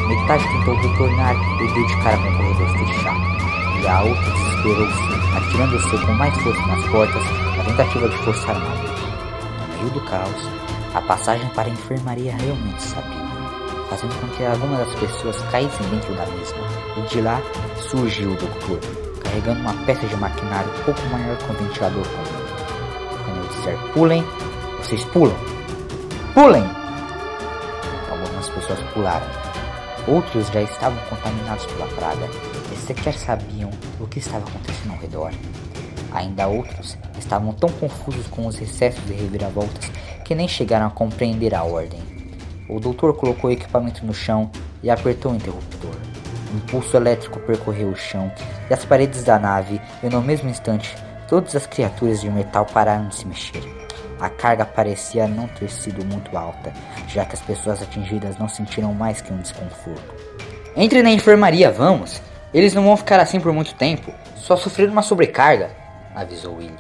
Metade 0.09 0.45
tentou 0.45 0.75
retornar 0.77 1.35
e 1.35 1.73
deu 1.73 1.87
de 1.87 1.97
cara 2.03 2.19
com 2.19 2.29
o 2.29 2.37
corredor 2.37 2.69
fechado, 2.79 3.83
e 3.83 3.87
a 3.89 4.03
outra 4.03 4.31
desesperou-se, 4.31 5.37
atirando-se 5.37 6.07
com 6.07 6.13
mais 6.13 6.37
força 6.43 6.67
nas 6.67 6.87
portas 6.91 7.23
na 7.57 7.65
tentativa 7.65 8.09
de 8.09 8.17
forçar 8.19 8.57
uma. 8.57 8.75
No 8.77 9.79
meio 9.79 9.91
do 9.95 10.01
caos, 10.03 10.66
a 10.97 11.01
passagem 11.03 11.49
para 11.51 11.69
a 11.69 11.71
enfermaria 11.71 12.35
realmente 12.37 12.83
sabia, 12.83 13.25
fazendo 13.89 14.21
com 14.21 14.27
que 14.35 14.45
algumas 14.45 14.79
das 14.79 14.95
pessoas 14.99 15.41
caíssem 15.51 15.87
dentro 15.91 16.15
da 16.15 16.27
mesma, 16.27 16.59
e 16.97 17.01
de 17.03 17.21
lá 17.21 17.41
surgiu 17.89 18.33
o 18.33 18.37
doutor, 18.37 18.81
carregando 19.23 19.61
uma 19.61 19.75
peça 19.85 20.07
de 20.07 20.17
maquinário 20.17 20.71
pouco 20.85 21.01
maior 21.13 21.37
que 21.37 21.53
um 21.53 21.55
ventilador 21.55 22.03
comum. 22.03 23.25
Quando 23.25 23.37
eu 23.39 23.49
disser 23.49 23.93
pulem, 23.93 24.25
vocês 24.81 25.05
pulam. 25.05 25.37
Pulem! 26.35 26.87
pessoas 28.57 28.81
pularam. 28.93 29.27
Outros 30.09 30.49
já 30.49 30.63
estavam 30.63 30.99
contaminados 31.09 31.67
pela 31.67 31.87
praga 31.89 32.29
e 32.73 32.77
sequer 32.77 33.15
sabiam 33.15 33.71
o 34.01 34.07
que 34.07 34.19
estava 34.19 34.47
acontecendo 34.49 34.93
ao 34.93 34.99
redor. 34.99 35.31
Ainda 36.17 36.49
outros 36.49 36.97
estavam 37.19 37.53
tão 37.53 37.69
confusos 37.69 38.27
com 38.29 38.47
os 38.47 38.59
excessos 38.59 39.05
e 39.11 39.13
reviravoltas 39.13 39.91
que 40.25 40.35
nem 40.35 40.49
chegaram 40.49 40.87
a 40.87 40.91
compreender 40.91 41.55
a 41.55 41.63
ordem. 41.63 42.01
O 42.71 42.81
doutor 42.81 43.15
colocou 43.15 43.51
o 43.51 43.53
equipamento 43.53 44.05
no 44.05 44.15
chão 44.15 44.51
e 44.83 44.89
apertou 44.89 45.33
o 45.33 45.35
interruptor. 45.35 45.95
Um 46.55 46.61
pulso 46.61 46.97
elétrico 46.97 47.39
percorreu 47.41 47.91
o 47.91 47.97
chão 47.97 48.33
e 48.71 48.73
as 48.73 48.83
paredes 48.83 49.25
da 49.25 49.39
nave, 49.39 49.79
e 50.03 50.09
no 50.09 50.23
mesmo 50.23 50.49
instante, 50.49 50.97
todas 51.29 51.55
as 51.55 51.67
criaturas 51.67 52.23
de 52.23 52.31
metal 52.31 52.65
pararam 52.65 53.09
de 53.09 53.17
se 53.17 53.27
mexer. 53.27 53.63
A 54.19 54.31
carga 54.31 54.65
parecia 54.65 55.29
não 55.29 55.47
ter 55.47 55.69
sido 55.69 56.03
muito 56.07 56.35
alta, 56.35 56.73
já 57.09 57.27
que 57.27 57.35
as 57.35 57.43
pessoas 57.43 57.83
atingidas 57.83 58.39
não 58.39 58.49
sentiram 58.49 58.95
mais 58.95 59.21
que 59.21 59.31
um 59.31 59.43
desconforto. 59.43 60.15
Entre 60.75 61.03
na 61.03 61.11
enfermaria, 61.11 61.71
vamos! 61.71 62.23
Eles 62.55 62.73
não 62.73 62.85
vão 62.85 62.97
ficar 62.97 63.21
assim 63.21 63.39
por 63.39 63.53
muito 63.53 63.75
tempo, 63.75 64.11
só 64.35 64.57
sofrer 64.57 64.89
uma 64.89 65.03
sobrecarga, 65.03 65.85
avisou 66.17 66.57
Willy. 66.57 66.79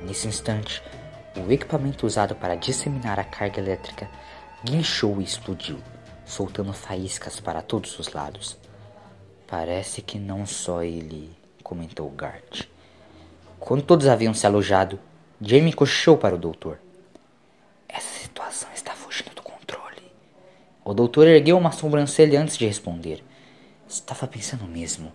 Nesse 0.00 0.28
instante, 0.28 0.80
o 1.36 1.50
equipamento 1.50 2.06
usado 2.06 2.36
para 2.36 2.54
disseminar 2.54 3.18
a 3.18 3.24
carga 3.24 3.60
elétrica 3.60 4.08
guinchou 4.64 5.20
e 5.20 5.24
explodiu, 5.24 5.78
soltando 6.24 6.72
faíscas 6.72 7.40
para 7.40 7.60
todos 7.60 7.98
os 7.98 8.12
lados. 8.12 8.56
Parece 9.48 10.00
que 10.00 10.20
não 10.20 10.46
só 10.46 10.84
ele, 10.84 11.36
comentou 11.64 12.08
Gart. 12.10 12.62
Quando 13.58 13.82
todos 13.82 14.06
haviam 14.06 14.32
se 14.32 14.46
alojado, 14.46 15.00
Jamie 15.40 15.72
cochichou 15.72 16.16
para 16.16 16.36
o 16.36 16.38
doutor. 16.38 16.78
Essa 17.88 18.20
situação 18.20 18.68
está 18.72 18.92
fugindo 18.92 19.34
do 19.34 19.42
controle. 19.42 20.12
O 20.84 20.94
doutor 20.94 21.26
ergueu 21.26 21.58
uma 21.58 21.72
sobrancelha 21.72 22.40
antes 22.40 22.56
de 22.56 22.66
responder. 22.66 23.24
Estava 23.88 24.28
pensando 24.28 24.64
mesmo. 24.64 25.12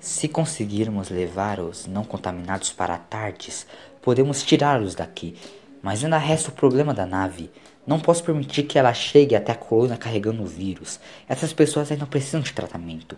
Se 0.00 0.26
conseguirmos 0.28 1.10
levar 1.10 1.60
os 1.60 1.86
não 1.86 2.04
contaminados 2.04 2.72
para 2.72 2.96
Tardes, 2.96 3.66
podemos 4.00 4.42
tirá-los 4.42 4.94
daqui. 4.94 5.36
Mas 5.82 6.02
ainda 6.02 6.16
resta 6.16 6.48
o 6.48 6.54
problema 6.54 6.94
da 6.94 7.04
nave. 7.04 7.50
Não 7.86 8.00
posso 8.00 8.24
permitir 8.24 8.62
que 8.62 8.78
ela 8.78 8.94
chegue 8.94 9.36
até 9.36 9.52
a 9.52 9.56
colônia 9.56 9.98
carregando 9.98 10.42
o 10.42 10.46
vírus. 10.46 10.98
Essas 11.28 11.52
pessoas 11.52 11.92
ainda 11.92 12.06
precisam 12.06 12.40
de 12.40 12.54
tratamento. 12.54 13.14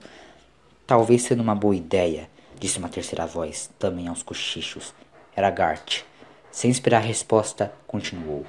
Talvez 0.85 1.23
sendo 1.23 1.41
uma 1.41 1.55
boa 1.55 1.77
ideia, 1.77 2.29
disse 2.59 2.79
uma 2.79 2.89
terceira 2.89 3.27
voz, 3.27 3.71
também 3.79 4.09
aos 4.09 4.25
cochichos. 4.25 4.93
Era 5.37 5.51
Gart. 5.51 6.03
Sem 6.51 6.71
esperar 6.71 7.03
resposta, 7.03 7.73
continuou. 7.87 8.45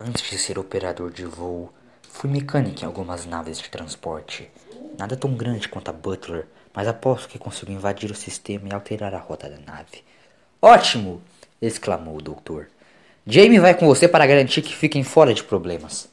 Antes 0.00 0.28
de 0.28 0.36
ser 0.36 0.58
operador 0.58 1.12
de 1.12 1.24
voo, 1.24 1.72
fui 2.02 2.28
mecânico 2.28 2.82
em 2.82 2.86
algumas 2.86 3.24
naves 3.24 3.58
de 3.58 3.70
transporte. 3.70 4.50
Nada 4.98 5.16
tão 5.16 5.34
grande 5.34 5.68
quanto 5.68 5.88
a 5.88 5.92
Butler, 5.92 6.46
mas 6.74 6.88
aposto 6.88 7.28
que 7.28 7.38
consigo 7.38 7.72
invadir 7.72 8.10
o 8.10 8.14
sistema 8.14 8.68
e 8.68 8.72
alterar 8.72 9.14
a 9.14 9.18
rota 9.18 9.48
da 9.48 9.58
nave. 9.58 10.04
Ótimo! 10.60 11.22
exclamou 11.60 12.16
o 12.16 12.22
doutor. 12.22 12.68
Jamie 13.26 13.58
vai 13.58 13.74
com 13.74 13.86
você 13.86 14.08
para 14.08 14.26
garantir 14.26 14.62
que 14.62 14.74
fiquem 14.74 15.04
fora 15.04 15.34
de 15.34 15.44
problemas. 15.44 16.08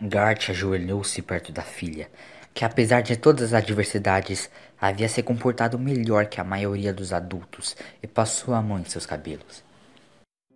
Gart 0.00 0.48
ajoelhou-se 0.48 1.20
perto 1.20 1.52
da 1.52 1.62
filha, 1.62 2.10
que 2.54 2.64
apesar 2.64 3.02
de 3.02 3.16
todas 3.16 3.52
as 3.52 3.62
adversidades, 3.62 4.48
havia 4.80 5.08
se 5.08 5.22
comportado 5.22 5.78
melhor 5.78 6.26
que 6.26 6.40
a 6.40 6.44
maioria 6.44 6.92
dos 6.92 7.12
adultos 7.12 7.76
e 8.02 8.06
passou 8.06 8.54
a 8.54 8.62
mão 8.62 8.78
em 8.78 8.84
seus 8.84 9.04
cabelos. 9.04 9.62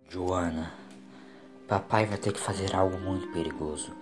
Joana, 0.09 0.73
papai 1.67 2.05
vai 2.05 2.17
ter 2.17 2.33
que 2.33 2.39
fazer 2.39 2.75
algo 2.75 2.97
muito 2.97 3.27
perigoso, 3.31 3.93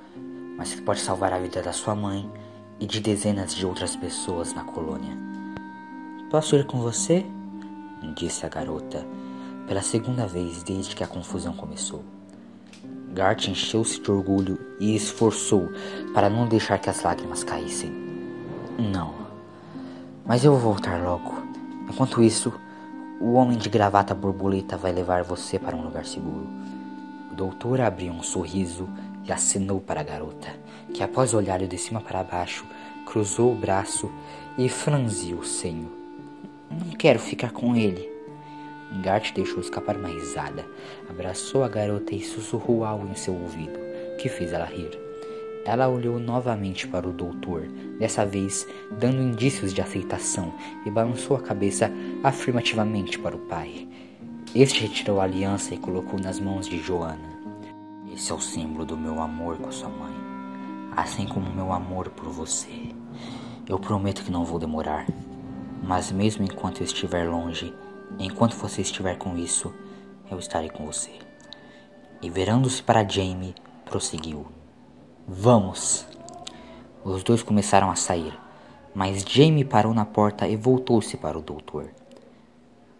mas 0.58 0.74
que 0.74 0.82
pode 0.82 1.02
salvar 1.02 1.34
a 1.34 1.40
vida 1.40 1.62
da 1.62 1.74
sua 1.74 1.94
mãe 1.94 2.32
e 2.80 2.86
de 2.86 3.00
dezenas 3.00 3.54
de 3.54 3.66
outras 3.66 3.96
pessoas 3.96 4.54
na 4.54 4.64
colônia. 4.64 5.18
Posso 6.30 6.56
ir 6.56 6.66
com 6.66 6.80
você? 6.80 7.26
disse 8.14 8.46
a 8.46 8.50
garota, 8.50 9.06
pela 9.68 9.82
segunda 9.82 10.28
vez 10.28 10.64
desde 10.64 10.96
que 10.96 11.04
a 11.04 11.08
confusão 11.08 11.54
começou. 11.54 12.04
Gart 13.14 13.48
encheu-se 13.48 14.02
de 14.02 14.12
orgulho 14.12 14.60
e 14.80 14.96
esforçou 14.96 15.70
para 16.14 16.30
não 16.30 16.48
deixar 16.48 16.80
que 16.80 16.90
as 16.90 17.02
lágrimas 17.02 17.44
caíssem. 17.44 17.92
Não, 18.78 19.14
mas 20.26 20.44
eu 20.44 20.52
vou 20.52 20.74
voltar 20.74 21.02
logo. 21.02 21.44
Enquanto 21.90 22.24
isso, 22.24 22.52
o 23.20 23.34
homem 23.34 23.58
de 23.58 23.70
gravata 23.70 24.16
borboleta 24.16 24.76
vai 24.78 24.92
levar 24.92 25.24
você 25.24 25.60
para 25.60 25.76
um 25.76 25.84
lugar 25.84 26.06
seguro. 26.06 26.48
O 27.32 27.36
doutor 27.36 27.82
abriu 27.82 28.12
um 28.12 28.24
sorriso 28.24 28.90
e 29.24 29.32
acenou 29.32 29.80
para 29.80 30.02
a 30.02 30.04
garota, 30.04 30.50
que 30.94 31.04
após 31.04 31.34
olhar 31.34 31.60
de 31.60 31.78
cima 31.78 32.00
para 32.00 32.24
baixo, 32.24 32.66
cruzou 33.06 33.52
o 33.52 33.56
braço 33.56 34.12
e 34.58 34.70
franziu 34.70 35.40
o 35.40 35.46
senho. 35.46 35.92
Não 36.70 36.92
quero 36.92 37.20
ficar 37.20 37.52
com 37.52 37.76
ele. 37.76 38.10
Gart 39.02 39.34
deixou 39.34 39.60
escapar 39.60 39.98
uma 39.98 40.08
risada, 40.08 40.66
abraçou 41.10 41.64
a 41.64 41.68
garota 41.68 42.14
e 42.14 42.22
sussurrou 42.22 42.86
algo 42.86 43.08
em 43.08 43.16
seu 43.16 43.34
ouvido, 43.34 43.80
que 44.20 44.30
fez 44.30 44.54
ela 44.54 44.66
rir. 44.66 44.92
Ela 45.66 45.88
olhou 45.88 46.20
novamente 46.20 46.88
para 46.88 47.08
o 47.08 47.14
doutor, 47.14 47.68
dessa 47.98 48.26
vez 48.26 48.68
dando 48.92 49.22
indícios 49.22 49.74
de 49.74 49.82
aceitação, 49.82 50.54
e 50.86 50.92
balançou 50.92 51.38
a 51.38 51.42
cabeça 51.42 51.92
afirmativamente 52.24 53.18
para 53.18 53.36
o 53.36 53.40
pai. 53.40 53.88
Este 54.54 54.82
retirou 54.82 55.20
a 55.20 55.24
aliança 55.24 55.74
e 55.74 55.78
colocou 55.78 56.20
nas 56.20 56.40
mãos 56.40 56.68
de 56.68 56.78
Joana. 56.78 57.34
Esse 58.14 58.32
é 58.32 58.36
o 58.36 58.40
símbolo 58.40 58.86
do 58.86 58.96
meu 58.96 59.20
amor 59.20 59.58
com 59.58 59.72
sua 59.72 59.90
mãe, 59.90 60.14
assim 60.96 61.28
como 61.28 61.54
meu 61.54 61.72
amor 61.72 62.10
por 62.10 62.30
você. 62.30 62.90
Eu 63.68 63.80
prometo 63.80 64.24
que 64.24 64.32
não 64.32 64.46
vou 64.46 64.60
demorar, 64.60 65.06
mas 65.84 66.12
mesmo 66.12 66.44
enquanto 66.44 66.82
eu 66.82 66.86
estiver 66.86 67.30
longe, 67.30 67.74
enquanto 68.20 68.56
você 68.56 68.82
estiver 68.82 69.18
com 69.18 69.38
isso, 69.38 69.74
eu 70.30 70.40
estarei 70.40 70.70
com 70.70 70.86
você. 70.86 71.12
E 72.22 72.30
virando-se 72.30 72.82
para 72.82 73.08
Jamie, 73.08 73.56
prosseguiu. 73.86 74.48
Vamos! 75.28 76.06
Os 77.04 77.24
dois 77.24 77.44
começaram 77.44 77.92
a 77.92 77.96
sair, 77.96 78.34
mas 78.96 79.24
Jamie 79.24 79.66
parou 79.66 79.94
na 79.94 80.06
porta 80.06 80.48
e 80.48 80.56
voltou-se 80.56 81.18
para 81.18 81.38
o 81.38 81.42
doutor. 81.42 81.90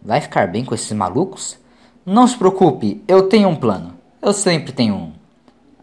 Vai 0.02 0.20
ficar 0.20 0.46
bem 0.48 0.64
com 0.64 0.74
esses 0.74 0.92
malucos? 0.92 1.58
Não 2.04 2.26
se 2.26 2.36
preocupe, 2.36 3.02
eu 3.08 3.28
tenho 3.28 3.48
um 3.48 3.56
plano. 3.56 3.94
Eu 4.20 4.34
sempre 4.34 4.72
tenho 4.72 4.94
um. 4.94 5.12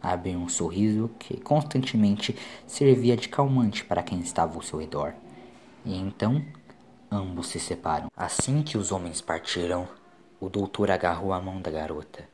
Abriu 0.01 0.39
um 0.39 0.49
sorriso 0.49 1.09
que 1.19 1.39
constantemente 1.39 2.35
servia 2.65 3.15
de 3.15 3.29
calmante 3.29 3.85
para 3.85 4.01
quem 4.01 4.19
estava 4.19 4.55
ao 4.55 4.61
seu 4.61 4.79
redor. 4.79 5.13
E 5.85 5.95
então, 5.95 6.43
ambos 7.11 7.47
se 7.47 7.59
separam. 7.59 8.09
Assim 8.15 8.63
que 8.63 8.77
os 8.77 8.91
homens 8.91 9.21
partiram, 9.21 9.87
o 10.39 10.49
doutor 10.49 10.89
agarrou 10.89 11.33
a 11.33 11.41
mão 11.41 11.61
da 11.61 11.69
garota 11.69 12.27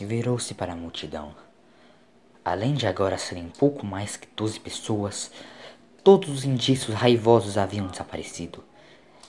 e 0.00 0.04
virou-se 0.04 0.54
para 0.54 0.72
a 0.72 0.76
multidão. 0.76 1.34
Além 2.44 2.74
de 2.74 2.86
agora 2.86 3.18
serem 3.18 3.48
pouco 3.58 3.86
mais 3.86 4.16
que 4.16 4.26
doze 4.34 4.58
pessoas, 4.58 5.30
todos 6.02 6.28
os 6.28 6.44
indícios 6.44 6.94
raivosos 6.94 7.56
haviam 7.56 7.86
desaparecido. 7.86 8.64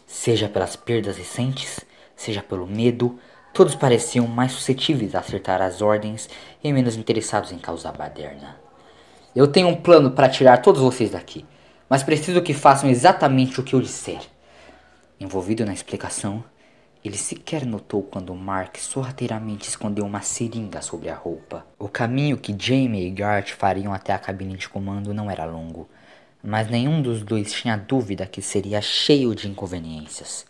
Seja 0.08 0.50
pelas 0.50 0.76
perdas 0.76 1.18
recentes, 1.18 1.80
seja 2.16 2.42
pelo 2.42 2.66
medo, 2.66 3.20
todos 3.54 3.76
pareciam 3.76 4.28
mais 4.28 4.52
suscetíveis 4.52 5.14
a 5.14 5.20
acertar 5.20 5.62
as 5.62 5.82
ordens 5.82 6.28
e 6.64 6.74
menos 6.74 6.96
interessados 6.96 7.52
em 7.52 7.60
causar 7.60 7.92
baderna. 7.92 8.58
Eu 9.36 9.48
tenho 9.48 9.68
um 9.68 9.76
plano 9.76 10.12
para 10.12 10.30
tirar 10.30 10.58
todos 10.58 10.82
vocês 10.82 11.12
daqui, 11.12 11.46
mas 11.88 12.04
preciso 12.04 12.42
que 12.42 12.54
façam 12.54 12.90
exatamente 12.90 13.60
o 13.60 13.64
que 13.64 13.76
eu 13.76 13.82
disser. 13.82 14.22
Envolvido 15.20 15.66
na 15.66 15.74
explicação, 15.74 16.44
ele 17.04 17.18
sequer 17.18 17.66
notou 17.66 18.02
quando 18.02 18.34
Mark 18.34 18.78
sorrateiramente 18.78 19.68
escondeu 19.68 20.06
uma 20.06 20.22
seringa 20.22 20.82
sobre 20.82 21.10
a 21.10 21.16
roupa. 21.16 21.66
O 21.78 21.88
caminho 21.90 22.38
que 22.38 22.56
Jamie 22.58 23.08
e 23.08 23.12
Gart 23.12 23.52
fariam 23.52 23.94
até 23.94 24.14
a 24.14 24.20
cabine 24.20 24.56
de 24.56 24.70
comando 24.70 25.14
não 25.14 25.30
era 25.30 25.46
longo, 25.46 25.88
mas 26.42 26.70
nenhum 26.70 27.02
dos 27.02 27.22
dois 27.22 27.52
tinha 27.52 27.78
dúvida 27.78 28.26
que 28.26 28.42
seria 28.42 28.82
cheio 28.82 29.36
de 29.36 29.50
inconveniências. 29.50 30.46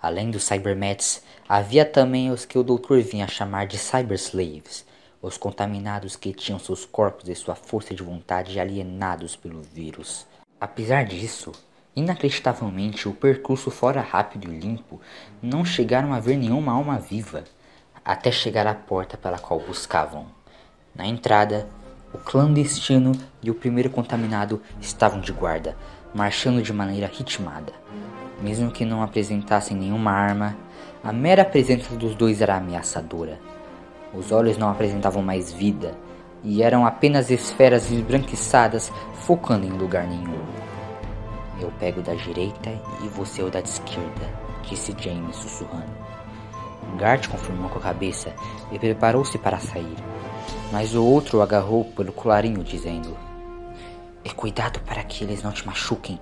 Além 0.00 0.30
dos 0.30 0.44
Cybermets, 0.44 1.22
havia 1.48 1.84
também 1.84 2.30
os 2.30 2.44
que 2.44 2.58
o 2.58 2.62
doutor 2.62 3.02
vinha 3.02 3.28
chamar 3.28 3.66
de 3.66 3.78
Cyberslaves, 3.78 4.84
os 5.20 5.36
contaminados 5.36 6.16
que 6.16 6.32
tinham 6.32 6.58
seus 6.58 6.84
corpos 6.84 7.28
e 7.28 7.34
sua 7.34 7.54
força 7.54 7.94
de 7.94 8.02
vontade 8.02 8.58
alienados 8.58 9.36
pelo 9.36 9.60
vírus. 9.62 10.26
Apesar 10.58 11.04
disso, 11.04 11.52
Inacreditavelmente, 11.94 13.08
o 13.08 13.12
percurso 13.12 13.70
fora 13.70 14.00
rápido 14.00 14.50
e 14.50 14.58
limpo, 14.58 15.00
não 15.42 15.64
chegaram 15.64 16.12
a 16.12 16.20
ver 16.20 16.36
nenhuma 16.36 16.72
alma 16.72 16.98
viva, 16.98 17.42
até 18.04 18.30
chegar 18.30 18.66
à 18.66 18.74
porta 18.74 19.16
pela 19.16 19.38
qual 19.38 19.58
buscavam. 19.58 20.26
Na 20.94 21.04
entrada, 21.04 21.68
o 22.14 22.18
clandestino 22.18 23.12
e 23.42 23.50
o 23.50 23.54
primeiro 23.54 23.90
contaminado 23.90 24.62
estavam 24.80 25.20
de 25.20 25.32
guarda, 25.32 25.76
marchando 26.14 26.62
de 26.62 26.72
maneira 26.72 27.08
ritmada. 27.08 27.72
Mesmo 28.40 28.70
que 28.70 28.84
não 28.84 29.02
apresentassem 29.02 29.76
nenhuma 29.76 30.12
arma, 30.12 30.56
a 31.02 31.12
mera 31.12 31.44
presença 31.44 31.94
dos 31.94 32.14
dois 32.14 32.40
era 32.40 32.56
ameaçadora. 32.56 33.38
Os 34.14 34.32
olhos 34.32 34.56
não 34.56 34.70
apresentavam 34.70 35.22
mais 35.22 35.52
vida 35.52 35.96
e 36.42 36.62
eram 36.62 36.86
apenas 36.86 37.30
esferas 37.30 37.90
esbranquiçadas 37.90 38.90
focando 39.14 39.66
em 39.66 39.70
lugar 39.70 40.06
nenhum. 40.06 40.40
Eu 41.60 41.70
pego 41.78 42.00
da 42.00 42.14
direita 42.14 42.70
e 43.02 43.08
você 43.08 43.42
o 43.42 43.50
da 43.50 43.60
esquerda, 43.60 44.28
disse 44.62 44.94
James 44.98 45.36
sussurrando. 45.36 46.10
Gart 46.96 47.28
confirmou 47.28 47.68
com 47.68 47.78
a 47.78 47.82
cabeça 47.82 48.32
e 48.72 48.78
preparou-se 48.78 49.38
para 49.38 49.58
sair, 49.58 49.96
mas 50.72 50.94
o 50.94 51.04
outro 51.04 51.38
o 51.38 51.42
agarrou 51.42 51.84
pelo 51.84 52.12
colarinho, 52.12 52.64
dizendo: 52.64 53.16
E 54.24 54.30
cuidado 54.30 54.80
para 54.80 55.02
que 55.04 55.22
eles 55.22 55.42
não 55.42 55.52
te 55.52 55.66
machuquem. 55.66 56.18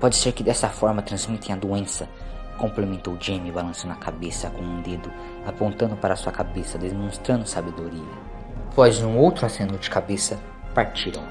Pode 0.00 0.16
ser 0.16 0.32
que 0.32 0.42
dessa 0.42 0.70
forma 0.70 1.02
transmitem 1.02 1.54
a 1.54 1.58
doença, 1.58 2.08
complementou 2.56 3.18
Jamie 3.20 3.52
balançando 3.52 3.92
a 3.92 3.96
cabeça 3.96 4.48
com 4.48 4.62
um 4.62 4.80
dedo, 4.80 5.12
apontando 5.46 5.94
para 5.94 6.16
sua 6.16 6.32
cabeça, 6.32 6.78
demonstrando 6.78 7.46
sabedoria. 7.46 8.30
Após 8.70 9.02
um 9.02 9.18
outro 9.18 9.44
aceno 9.44 9.76
de 9.76 9.90
cabeça, 9.90 10.40
partiram. 10.74 11.22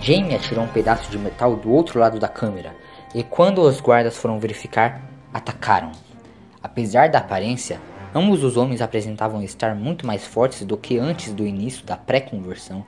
Jamie 0.00 0.36
atirou 0.36 0.64
um 0.64 0.68
pedaço 0.68 1.10
de 1.10 1.18
metal 1.18 1.56
do 1.56 1.70
outro 1.70 1.98
lado 1.98 2.20
da 2.20 2.28
câmera 2.28 2.76
e 3.12 3.24
quando 3.24 3.62
os 3.62 3.80
guardas 3.80 4.16
foram 4.16 4.38
verificar, 4.38 5.02
atacaram. 5.32 5.90
Apesar 6.62 7.08
da 7.08 7.18
aparência, 7.18 7.80
ambos 8.14 8.44
os 8.44 8.56
homens 8.56 8.80
apresentavam 8.80 9.42
estar 9.42 9.74
muito 9.74 10.06
mais 10.06 10.24
fortes 10.24 10.64
do 10.64 10.76
que 10.76 10.98
antes 10.98 11.32
do 11.32 11.46
início 11.46 11.84
da 11.84 11.96
pré-conversão. 11.96 12.84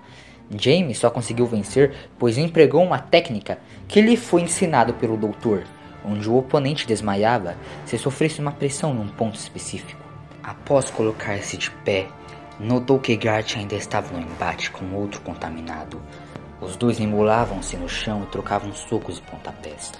James 0.51 0.99
só 0.99 1.11
conseguiu 1.11 1.47
vencer 1.47 1.95
pois 2.19 2.39
empregou 2.39 2.83
uma 2.83 2.99
técnica 2.99 3.59
que 3.87 4.01
lhe 4.01 4.17
foi 4.17 4.43
ensinado 4.43 4.95
pelo 4.95 5.17
doutor, 5.17 5.65
onde 6.05 6.29
o 6.29 6.37
oponente 6.37 6.87
desmaiava 6.87 7.57
se 7.85 7.99
sofresse 7.99 8.41
uma 8.41 8.53
pressão 8.53 8.95
num 8.95 9.09
ponto 9.09 9.39
específico. 9.39 10.03
Após 10.43 10.91
colocar-se 10.91 11.57
de 11.57 11.71
pé, 11.71 12.07
notou 12.59 12.99
que 12.99 13.17
Gart 13.17 13.57
ainda 13.57 13.75
estava 13.75 14.17
no 14.17 14.23
embate 14.23 14.71
com 14.71 14.95
outro 14.95 15.21
contaminado. 15.21 16.01
Os 16.61 16.77
dois 16.77 16.99
embolavam-se 16.99 17.77
no 17.77 17.89
chão 17.89 18.23
e 18.23 18.31
trocavam 18.33 18.73
socos 18.73 19.19
e 19.19 19.23
pontapés. 19.23 19.93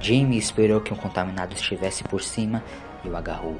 Jamie 0.00 0.38
esperou 0.38 0.80
que 0.80 0.92
um 0.92 0.96
contaminado 0.96 1.54
estivesse 1.54 2.02
por 2.04 2.20
cima 2.20 2.64
e 3.04 3.08
o 3.08 3.16
agarrou, 3.16 3.56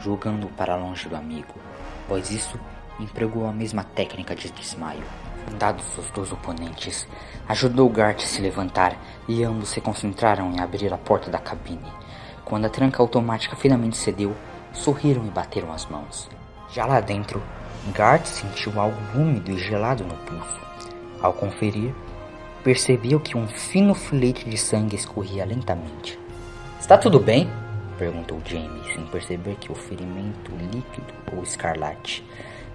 jogando-o 0.00 0.50
para 0.50 0.76
longe 0.76 1.08
do 1.08 1.16
amigo. 1.16 1.54
Após 2.04 2.30
isso, 2.30 2.58
empregou 2.98 3.46
a 3.46 3.52
mesma 3.52 3.84
técnica 3.84 4.34
de 4.34 4.50
desmaio. 4.50 5.02
Dados 5.58 5.98
os 5.98 6.10
dois 6.10 6.32
oponentes, 6.32 7.06
ajudou 7.48 7.88
Gart 7.90 8.22
a 8.22 8.26
se 8.26 8.40
levantar 8.40 8.96
e 9.28 9.42
ambos 9.44 9.70
se 9.70 9.80
concentraram 9.80 10.50
em 10.52 10.60
abrir 10.60 10.92
a 10.92 10.98
porta 10.98 11.30
da 11.30 11.38
cabine. 11.38 11.92
Quando 12.44 12.66
a 12.66 12.70
tranca 12.70 13.02
automática 13.02 13.56
finalmente 13.56 13.96
cedeu, 13.96 14.34
sorriram 14.72 15.26
e 15.26 15.30
bateram 15.30 15.72
as 15.72 15.86
mãos. 15.86 16.28
Já 16.72 16.86
lá 16.86 17.00
dentro, 17.00 17.42
Gart 17.94 18.24
sentiu 18.24 18.80
algo 18.80 18.96
úmido 19.14 19.50
e 19.50 19.58
gelado 19.58 20.04
no 20.04 20.14
pulso. 20.14 20.60
Ao 21.20 21.32
conferir, 21.32 21.92
percebeu 22.62 23.18
que 23.18 23.36
um 23.36 23.46
fino 23.46 23.94
filete 23.94 24.48
de 24.48 24.56
sangue 24.56 24.96
escorria 24.96 25.44
lentamente. 25.44 26.18
Está 26.80 26.96
tudo 26.96 27.18
bem? 27.18 27.50
perguntou 27.98 28.40
Jamie, 28.46 28.82
sem 28.94 29.04
perceber 29.06 29.56
que 29.56 29.70
o 29.70 29.74
ferimento 29.74 30.50
líquido 30.52 31.12
ou 31.36 31.42
escarlate. 31.42 32.24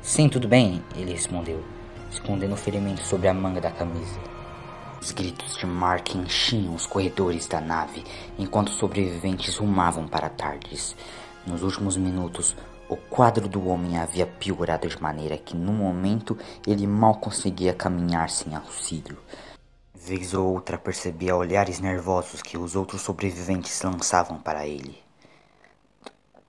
Sim, 0.01 0.29
tudo 0.29 0.47
bem, 0.47 0.83
ele 0.95 1.13
respondeu, 1.13 1.63
escondendo 2.15 2.54
o 2.54 2.58
ferimento 2.58 3.04
sobre 3.04 3.28
a 3.28 3.34
manga 3.34 3.62
da 3.62 3.71
camisa. 3.71 4.19
Os 5.01 5.12
gritos 5.12 5.58
de 5.58 5.65
Mark 5.65 6.15
enchiam 6.15 6.73
os 6.73 6.86
corredores 6.86 7.45
da 7.47 7.62
nave 7.62 8.04
enquanto 8.39 8.69
os 8.69 8.78
sobreviventes 8.78 9.58
rumavam 9.58 10.08
para 10.08 10.30
Tardes. 10.30 10.95
Nos 11.45 11.62
últimos 11.62 11.97
minutos, 11.97 12.56
o 12.89 12.95
quadro 12.95 13.47
do 13.47 13.67
homem 13.67 13.97
havia 13.97 14.25
piorado 14.25 14.88
de 14.88 14.99
maneira 15.01 15.38
que, 15.38 15.56
no 15.56 15.73
momento, 15.73 16.38
ele 16.65 16.88
mal 16.88 17.15
conseguia 17.15 17.73
caminhar 17.73 18.30
sem 18.30 18.56
auxílio. 18.56 19.17
Vez 19.93 20.34
ou 20.34 20.54
outra 20.54 20.78
percebia 20.78 21.36
olhares 21.36 21.80
nervosos 21.80 22.41
que 22.41 22.58
os 22.58 22.75
outros 22.75 23.01
sobreviventes 23.01 23.82
lançavam 23.82 24.39
para 24.39 24.65
ele. 24.65 25.04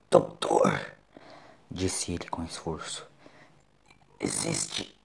Doutor, 0.09 0.79
disse 1.69 2.13
ele 2.13 2.29
com 2.29 2.43
esforço, 2.43 3.05
existe 4.19 4.96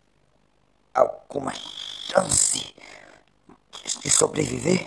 alguma 0.94 1.52
chance 1.54 2.74
de 4.02 4.10
sobreviver? 4.10 4.86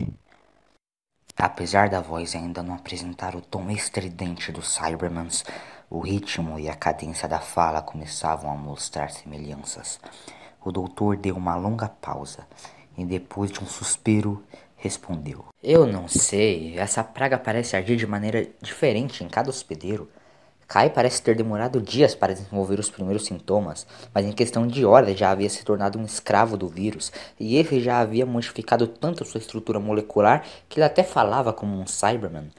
Apesar 1.38 1.90
da 1.90 2.00
voz 2.00 2.36
ainda 2.36 2.64
não 2.64 2.76
apresentar 2.76 3.36
o 3.36 3.42
tom 3.42 3.70
estridente 3.70 4.52
dos 4.52 4.74
Cybermans, 4.74 5.44
o 5.90 6.00
ritmo 6.00 6.58
e 6.58 6.70
a 6.70 6.76
cadência 6.76 7.28
da 7.28 7.40
fala 7.40 7.82
começavam 7.82 8.50
a 8.50 8.56
mostrar 8.56 9.12
semelhanças. 9.12 10.00
O 10.64 10.72
doutor 10.72 11.18
deu 11.18 11.36
uma 11.36 11.56
longa 11.56 11.90
pausa 11.90 12.48
e, 12.98 13.06
depois 13.06 13.52
de 13.52 13.62
um 13.62 13.68
suspiro, 13.68 14.44
respondeu: 14.78 15.46
Eu 15.62 15.86
não 15.86 16.08
sei, 16.08 16.78
essa 16.80 17.04
praga 17.04 17.38
parece 17.38 17.76
agir 17.76 17.98
de 17.98 18.08
maneira 18.08 18.48
diferente 18.62 19.24
em 19.24 19.28
cada 19.28 19.50
hospedeiro. 19.50 20.10
Kai 20.68 20.90
parece 20.90 21.22
ter 21.22 21.36
demorado 21.36 21.80
dias 21.80 22.16
para 22.16 22.34
desenvolver 22.34 22.80
os 22.80 22.90
primeiros 22.90 23.26
sintomas, 23.26 23.86
mas 24.14 24.26
em 24.26 24.32
questão 24.32 24.66
de 24.66 24.84
horas 24.84 25.18
já 25.18 25.30
havia 25.30 25.50
se 25.50 25.64
tornado 25.64 26.00
um 26.00 26.04
escravo 26.04 26.58
do 26.58 26.68
vírus, 26.68 27.12
e 27.40 27.58
esse 27.58 27.80
já 27.80 28.00
havia 28.00 28.26
modificado 28.26 28.88
tanto 28.88 29.24
sua 29.26 29.40
estrutura 29.40 29.80
molecular 29.80 30.44
que 30.68 30.80
ele 30.80 30.86
até 30.86 31.04
falava 31.04 31.54
como 31.54 31.80
um 31.80 31.86
Cyberman. 31.86 32.50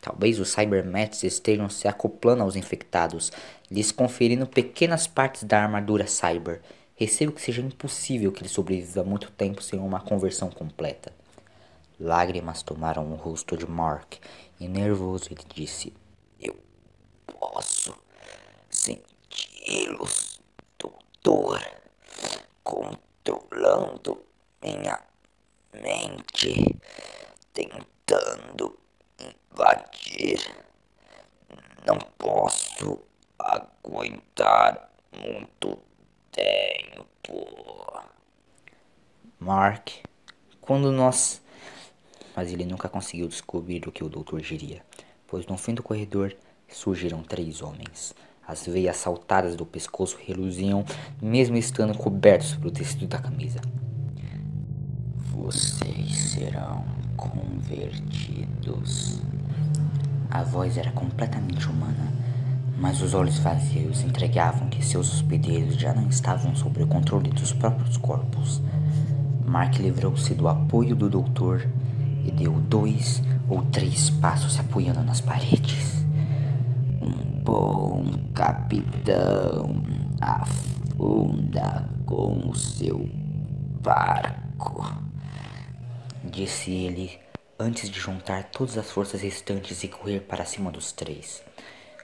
Talvez 0.00 0.40
os 0.40 0.48
Cybermets 0.48 1.22
estejam 1.22 1.68
se 1.68 1.86
acoplando 1.86 2.42
aos 2.42 2.56
infectados, 2.56 3.30
lhes 3.70 3.92
conferindo 3.92 4.46
pequenas 4.46 5.06
partes 5.06 5.44
da 5.44 5.62
armadura 5.62 6.06
Cyber. 6.06 6.60
Receio 6.96 7.32
que 7.32 7.40
seja 7.40 7.62
impossível 7.62 8.32
que 8.32 8.42
ele 8.42 8.48
sobreviva 8.48 9.04
muito 9.04 9.30
tempo 9.30 9.62
sem 9.62 9.78
uma 9.78 10.00
conversão 10.00 10.50
completa. 10.50 11.12
Lágrimas 12.00 12.62
tomaram 12.62 13.12
o 13.12 13.14
rosto 13.14 13.56
de 13.56 13.68
Mark, 13.68 14.14
e 14.58 14.66
nervoso 14.66 15.28
ele 15.30 15.42
disse: 15.54 15.92
posso 17.38 17.94
senti-los, 18.70 20.40
doutor, 20.78 21.60
controlando 22.62 24.24
minha 24.62 25.00
mente, 25.72 26.76
tentando 27.52 28.78
invadir. 29.18 30.38
Não 31.86 31.98
posso 32.16 33.02
aguentar 33.38 34.90
muito 35.12 35.78
tempo. 36.30 38.02
Mark, 39.38 39.90
quando 40.60 40.92
nós. 40.92 41.42
Mas 42.34 42.50
ele 42.50 42.64
nunca 42.64 42.88
conseguiu 42.88 43.28
descobrir 43.28 43.86
o 43.86 43.92
que 43.92 44.02
o 44.02 44.08
doutor 44.08 44.40
diria, 44.40 44.82
pois 45.26 45.44
no 45.46 45.58
fim 45.58 45.74
do 45.74 45.82
corredor 45.82 46.34
surgiram 46.76 47.22
três 47.22 47.62
homens. 47.62 48.14
As 48.46 48.66
veias 48.66 48.96
saltadas 48.96 49.56
do 49.56 49.64
pescoço 49.64 50.18
reluziam, 50.26 50.84
mesmo 51.20 51.56
estando 51.56 51.96
cobertos 51.96 52.54
pelo 52.56 52.70
tecido 52.70 53.06
da 53.06 53.18
camisa. 53.18 53.60
Vocês 55.30 56.32
serão 56.32 56.84
convertidos. 57.16 59.20
A 60.30 60.42
voz 60.42 60.76
era 60.76 60.90
completamente 60.92 61.68
humana, 61.68 62.12
mas 62.78 63.00
os 63.00 63.14
olhos 63.14 63.38
vazios 63.38 64.02
entregavam 64.02 64.68
que 64.68 64.84
seus 64.84 65.14
hospedeiros 65.14 65.76
já 65.76 65.94
não 65.94 66.08
estavam 66.08 66.54
sob 66.56 66.82
o 66.82 66.86
controle 66.86 67.30
dos 67.30 67.52
próprios 67.52 67.96
corpos. 67.96 68.60
Mark 69.46 69.78
livrou-se 69.78 70.34
do 70.34 70.48
apoio 70.48 70.96
do 70.96 71.08
doutor 71.08 71.68
e 72.24 72.30
deu 72.30 72.52
dois 72.52 73.22
ou 73.48 73.62
três 73.66 74.10
passos 74.10 74.54
se 74.54 74.60
apoiando 74.60 75.02
nas 75.02 75.20
paredes. 75.20 76.01
Bom 77.42 78.04
capitão, 78.34 79.82
afunda 80.20 81.88
com 82.06 82.48
o 82.48 82.54
seu 82.54 83.08
barco, 83.80 84.86
disse 86.22 86.70
ele 86.70 87.18
antes 87.58 87.90
de 87.90 87.98
juntar 87.98 88.44
todas 88.44 88.78
as 88.78 88.90
forças 88.90 89.20
restantes 89.20 89.82
e 89.82 89.88
correr 89.88 90.20
para 90.20 90.44
cima 90.44 90.70
dos 90.70 90.92
três. 90.92 91.42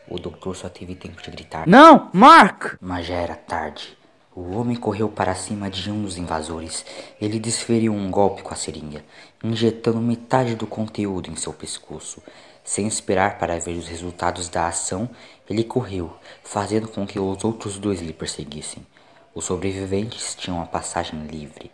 O 0.09 0.19
doutor 0.19 0.57
só 0.57 0.69
teve 0.69 0.95
tempo 0.95 1.23
de 1.23 1.31
gritar: 1.31 1.69
Não, 1.69 2.11
Mark! 2.13 2.77
Mas 2.81 3.07
já 3.07 3.15
era 3.15 3.37
tarde. 3.37 3.97
O 4.35 4.57
homem 4.57 4.77
correu 4.77 5.09
para 5.09 5.35
cima 5.35 5.69
de 5.69 5.91
um 5.91 6.03
dos 6.03 6.17
invasores. 6.17 6.85
Ele 7.21 7.41
desferiu 7.41 7.93
um 7.93 8.11
golpe 8.11 8.41
com 8.43 8.55
a 8.55 8.57
seringa, 8.57 9.05
injetando 9.43 10.01
metade 10.01 10.55
do 10.55 10.67
conteúdo 10.67 11.29
em 11.29 11.37
seu 11.37 11.53
pescoço. 11.53 12.23
Sem 12.69 12.87
esperar 12.87 13.39
para 13.39 13.59
ver 13.59 13.79
os 13.79 13.89
resultados 13.89 14.51
da 14.51 14.69
ação, 14.69 15.09
ele 15.49 15.65
correu, 15.65 16.15
fazendo 16.45 16.87
com 16.87 17.07
que 17.07 17.19
os 17.19 17.43
outros 17.43 17.79
dois 17.79 18.03
lhe 18.03 18.13
perseguissem. 18.13 18.87
Os 19.35 19.47
sobreviventes 19.47 20.35
tinham 20.35 20.61
a 20.61 20.67
passagem 20.67 21.19
livre. 21.25 21.71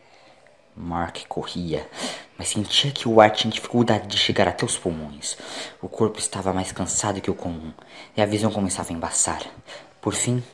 Mark 0.77 1.27
corria, 1.29 1.85
mas 2.39 2.47
sentia 2.47 2.93
que 2.93 3.09
o 3.09 3.21
ar 3.21 3.33
tinha 3.33 3.53
dificuldade 3.53 4.07
de 4.07 4.17
chegar 4.17 4.47
até 4.47 4.65
os 4.65 4.79
pulmões. 4.79 5.37
O 5.83 5.89
corpo 5.89 6.21
estava 6.21 6.53
mais 6.53 6.71
cansado 6.71 7.21
que 7.21 7.31
o 7.31 7.35
comum, 7.35 7.73
e 8.17 8.23
a 8.23 8.27
visão 8.27 8.53
começava 8.53 8.93
a 8.93 8.95
embaçar. 8.95 9.43
Por 10.01 10.15
fim, 10.15 10.45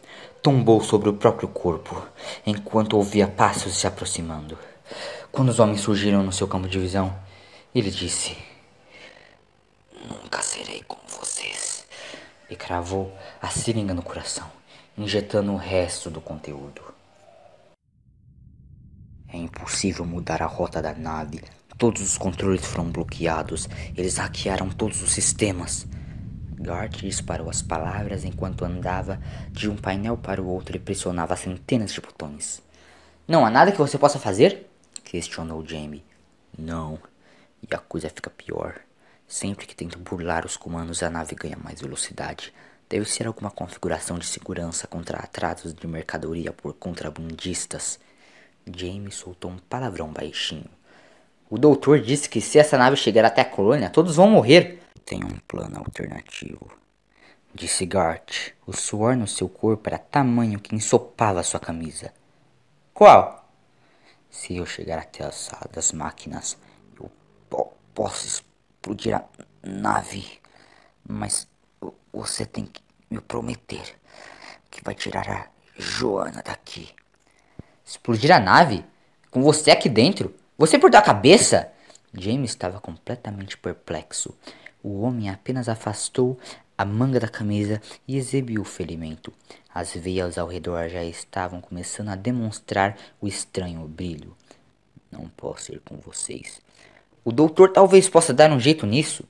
tombou 0.42 0.82
sobre 0.82 1.10
o 1.10 1.14
próprio 1.14 1.48
corpo, 1.48 2.02
enquanto 2.46 2.96
ouvia 2.96 3.28
passos 3.28 3.76
se 3.76 3.86
aproximando. 3.86 4.58
Quando 5.30 5.50
os 5.50 5.60
homens 5.60 5.82
surgiram 5.82 6.22
no 6.22 6.32
seu 6.32 6.48
campo 6.48 6.66
de 6.66 6.78
visão, 6.78 7.14
ele 7.74 7.90
disse: 7.90 8.49
Nunca 10.10 10.42
serei 10.42 10.82
como 10.82 11.02
vocês. 11.08 11.86
E 12.48 12.56
cravou 12.56 13.16
a 13.40 13.48
seringa 13.48 13.94
no 13.94 14.02
coração, 14.02 14.50
injetando 14.98 15.52
o 15.52 15.56
resto 15.56 16.10
do 16.10 16.20
conteúdo. 16.20 16.82
É 19.32 19.36
impossível 19.36 20.04
mudar 20.04 20.42
a 20.42 20.46
rota 20.46 20.82
da 20.82 20.92
nave. 20.92 21.40
Todos 21.78 22.02
os 22.02 22.18
controles 22.18 22.64
foram 22.64 22.90
bloqueados. 22.90 23.68
Eles 23.96 24.16
hackearam 24.16 24.68
todos 24.68 25.00
os 25.02 25.12
sistemas. 25.12 25.86
Gart 26.60 27.00
disparou 27.00 27.48
as 27.48 27.62
palavras 27.62 28.24
enquanto 28.24 28.64
andava 28.64 29.18
de 29.50 29.70
um 29.70 29.76
painel 29.76 30.16
para 30.16 30.42
o 30.42 30.46
outro 30.46 30.76
e 30.76 30.80
pressionava 30.80 31.36
centenas 31.36 31.92
de 31.92 32.00
botões. 32.00 32.60
Não 33.26 33.46
há 33.46 33.50
nada 33.50 33.72
que 33.72 33.78
você 33.78 33.96
possa 33.96 34.18
fazer? 34.18 34.68
questionou 35.04 35.66
Jamie. 35.66 36.04
Não. 36.58 36.98
E 37.62 37.74
a 37.74 37.78
coisa 37.78 38.10
fica 38.10 38.28
pior. 38.28 38.80
Sempre 39.30 39.64
que 39.64 39.76
tento 39.76 39.96
burlar 39.96 40.44
os 40.44 40.56
comandos, 40.56 41.04
a 41.04 41.08
nave 41.08 41.36
ganha 41.36 41.56
mais 41.56 41.80
velocidade. 41.80 42.52
Deve 42.88 43.04
ser 43.04 43.28
alguma 43.28 43.48
configuração 43.48 44.18
de 44.18 44.26
segurança 44.26 44.88
contra 44.88 45.18
atrasos 45.18 45.72
de 45.72 45.86
mercadoria 45.86 46.52
por 46.52 46.74
contrabandistas. 46.74 48.00
James 48.76 49.14
soltou 49.14 49.52
um 49.52 49.58
palavrão 49.58 50.08
baixinho. 50.08 50.68
O 51.48 51.56
doutor 51.56 52.00
disse 52.00 52.28
que 52.28 52.40
se 52.40 52.58
essa 52.58 52.76
nave 52.76 52.96
chegar 52.96 53.24
até 53.24 53.42
a 53.42 53.44
colônia, 53.44 53.88
todos 53.88 54.16
vão 54.16 54.28
morrer. 54.28 54.82
Tem 55.06 55.22
um 55.22 55.38
plano 55.46 55.78
alternativo. 55.78 56.68
Disse 57.54 57.86
Gart. 57.86 58.50
O 58.66 58.72
suor 58.72 59.16
no 59.16 59.28
seu 59.28 59.48
corpo 59.48 59.88
era 59.88 59.98
tamanho 59.98 60.58
que 60.58 60.74
ensopava 60.74 61.44
sua 61.44 61.60
camisa. 61.60 62.12
Qual? 62.92 63.48
Se 64.28 64.56
eu 64.56 64.66
chegar 64.66 64.98
até 64.98 65.24
a 65.24 65.30
sala 65.30 65.70
das 65.72 65.92
máquinas, 65.92 66.58
eu 66.98 67.08
po 67.48 67.72
posso 67.94 68.26
explodir 68.80 69.14
a 69.14 69.24
nave. 69.62 70.40
Mas 71.06 71.46
você 72.10 72.46
tem 72.46 72.64
que 72.64 72.82
me 73.10 73.20
prometer 73.20 73.82
que 74.70 74.82
vai 74.82 74.94
tirar 74.94 75.28
a 75.28 75.48
Joana 75.78 76.42
daqui. 76.42 76.88
Explodir 77.84 78.32
a 78.32 78.40
nave? 78.40 78.84
Com 79.30 79.42
você 79.42 79.70
aqui 79.70 79.88
dentro? 79.88 80.34
Você 80.56 80.78
perdeu 80.78 80.98
a 80.98 81.02
cabeça? 81.02 81.70
James 82.12 82.50
estava 82.50 82.80
completamente 82.80 83.56
perplexo. 83.56 84.34
O 84.82 85.02
homem 85.02 85.28
apenas 85.28 85.68
afastou 85.68 86.38
a 86.76 86.84
manga 86.84 87.20
da 87.20 87.28
camisa 87.28 87.82
e 88.08 88.16
exibiu 88.16 88.62
o 88.62 88.64
ferimento. 88.64 89.32
As 89.72 89.92
veias 89.92 90.38
ao 90.38 90.48
redor 90.48 90.88
já 90.88 91.04
estavam 91.04 91.60
começando 91.60 92.08
a 92.08 92.16
demonstrar 92.16 92.96
o 93.20 93.28
estranho 93.28 93.86
brilho. 93.86 94.34
Não 95.10 95.28
posso 95.28 95.72
ir 95.72 95.80
com 95.80 95.96
vocês. 95.98 96.60
O 97.22 97.30
doutor 97.30 97.70
talvez 97.70 98.08
possa 98.08 98.32
dar 98.32 98.50
um 98.50 98.58
jeito 98.58 98.86
nisso. 98.86 99.24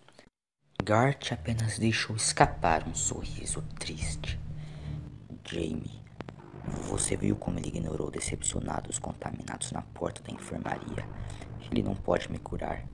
Gart 0.85 1.33
apenas 1.33 1.76
deixou 1.76 2.14
escapar 2.14 2.87
um 2.87 2.94
sorriso 2.94 3.64
triste. 3.81 4.38
Jamie, 5.44 6.00
você 6.88 7.16
viu 7.16 7.35
como 7.35 7.59
ele 7.59 7.66
ignorou 7.66 8.09
decepcionados 8.09 9.00
contaminados 9.00 9.72
na 9.72 9.83
porta 9.83 10.22
da 10.22 10.33
enfermaria. 10.33 11.05
Ele 11.68 11.83
não 11.83 11.96
pode 11.96 12.31
me 12.31 12.38
curar. 12.38 12.85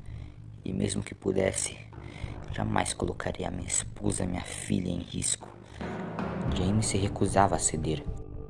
E 0.65 0.73
mesmo 0.73 1.03
que 1.03 1.15
pudesse, 1.15 1.77
jamais 2.53 2.95
colocaria 2.95 3.51
minha 3.51 3.69
esposa 3.69 4.25
minha 4.25 4.43
filha 4.43 4.89
em 4.89 5.01
risco. 5.01 5.47
James 6.57 6.87
se 6.87 6.97
recusava 6.97 7.57
a 7.57 7.59
ceder. 7.59 8.03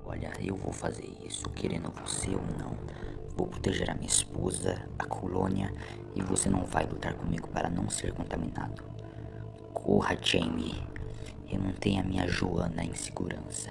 Olha, 0.05 0.33
eu 0.39 0.55
vou 0.55 0.73
fazer 0.73 1.13
isso, 1.27 1.51
querendo 1.51 1.91
você 1.91 2.31
ou 2.31 2.43
não. 2.57 2.77
Vou 3.37 3.49
proteger 3.49 3.91
a 3.91 3.95
minha 3.95 4.07
esposa, 4.07 4.89
a 4.99 5.05
colônia, 5.07 5.73
e 6.17 6.23
você 6.23 6.49
não 6.49 6.65
vai 6.65 6.87
lutar 6.87 7.13
comigo 7.15 7.47
para 7.49 7.69
não 7.69 7.89
ser 7.91 8.13
contaminado. 8.13 8.83
Corra, 9.73 10.17
Jamie. 10.21 10.83
Eu 11.49 11.61
mantenho 11.61 12.01
a 12.01 12.05
minha 12.05 12.27
Joana 12.27 12.83
em 12.83 12.95
segurança. 12.95 13.71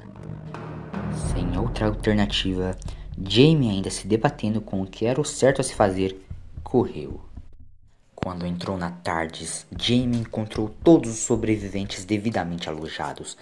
Sem 1.33 1.57
outra 1.57 1.87
alternativa, 1.87 2.77
Jamie, 3.17 3.69
ainda 3.69 3.89
se 3.89 4.07
debatendo 4.07 4.61
com 4.61 4.81
o 4.81 4.87
que 4.87 5.05
era 5.05 5.19
o 5.19 5.25
certo 5.25 5.59
a 5.59 5.63
se 5.63 5.73
fazer, 5.73 6.25
correu. 6.63 7.19
Quando 8.13 8.45
entrou 8.45 8.77
na 8.77 8.91
Tardes, 8.91 9.67
Jamie 9.77 10.21
encontrou 10.21 10.69
todos 10.83 11.11
os 11.11 11.19
sobreviventes 11.19 12.05
devidamente 12.05 12.69
alojados. 12.69 13.37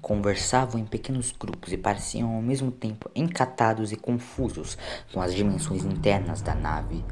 Conversavam 0.00 0.80
em 0.80 0.84
pequenos 0.84 1.32
grupos 1.32 1.72
e 1.72 1.76
pareciam 1.76 2.34
ao 2.34 2.42
mesmo 2.42 2.70
tempo 2.70 3.10
encatados 3.16 3.90
e 3.90 3.96
confusos 3.96 4.76
com 5.12 5.20
as 5.20 5.34
dimensões 5.34 5.84
internas 5.84 6.40
da 6.40 6.54
nave. 6.54 7.04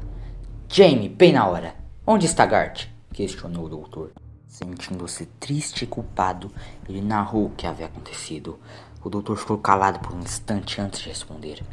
Jamie, 0.69 1.07
bem 1.07 1.31
na 1.31 1.47
hora! 1.47 1.73
Onde 2.05 2.25
está 2.25 2.45
Gart? 2.45 2.87
questionou 3.13 3.65
o 3.65 3.69
doutor. 3.69 4.11
Sentindo-se 4.45 5.25
triste 5.39 5.83
e 5.83 5.87
culpado, 5.87 6.51
ele 6.87 7.01
narrou 7.01 7.45
o 7.45 7.49
que 7.51 7.65
havia 7.65 7.85
acontecido. 7.85 8.59
O 9.01 9.09
doutor 9.09 9.37
ficou 9.37 9.57
calado 9.57 9.99
por 9.99 10.13
um 10.13 10.19
instante 10.19 10.81
antes 10.81 10.99
de 10.99 11.07
responder. 11.07 11.63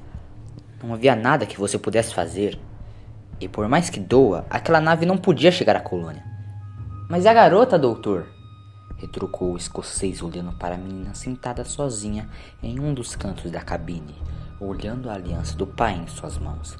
Não 0.80 0.94
havia 0.94 1.16
nada 1.16 1.44
que 1.44 1.59
você 1.59 1.76
pudesse 1.76 2.14
fazer. 2.14 2.59
E 3.40 3.48
por 3.48 3.68
mais 3.68 3.90
que 3.90 3.98
doa, 3.98 4.46
aquela 4.48 4.80
nave 4.80 5.04
não 5.04 5.18
podia 5.18 5.50
chegar 5.50 5.74
à 5.74 5.80
colônia. 5.80 6.24
Mas 7.11 7.26
a 7.26 7.35
garota, 7.35 7.76
doutor? 7.76 8.28
retrucou 8.96 9.52
o 9.52 9.57
escocês 9.57 10.22
olhando 10.22 10.52
para 10.52 10.76
a 10.76 10.78
menina 10.78 11.14
sentada 11.14 11.64
sozinha 11.64 12.30
em 12.62 12.78
um 12.78 12.94
dos 12.94 13.16
cantos 13.16 13.50
da 13.50 13.61
cabine, 13.61 14.14
olhando 14.61 15.11
a 15.11 15.14
aliança 15.14 15.57
do 15.57 15.66
pai 15.66 15.94
em 15.94 16.07
suas 16.07 16.38
mãos. 16.38 16.76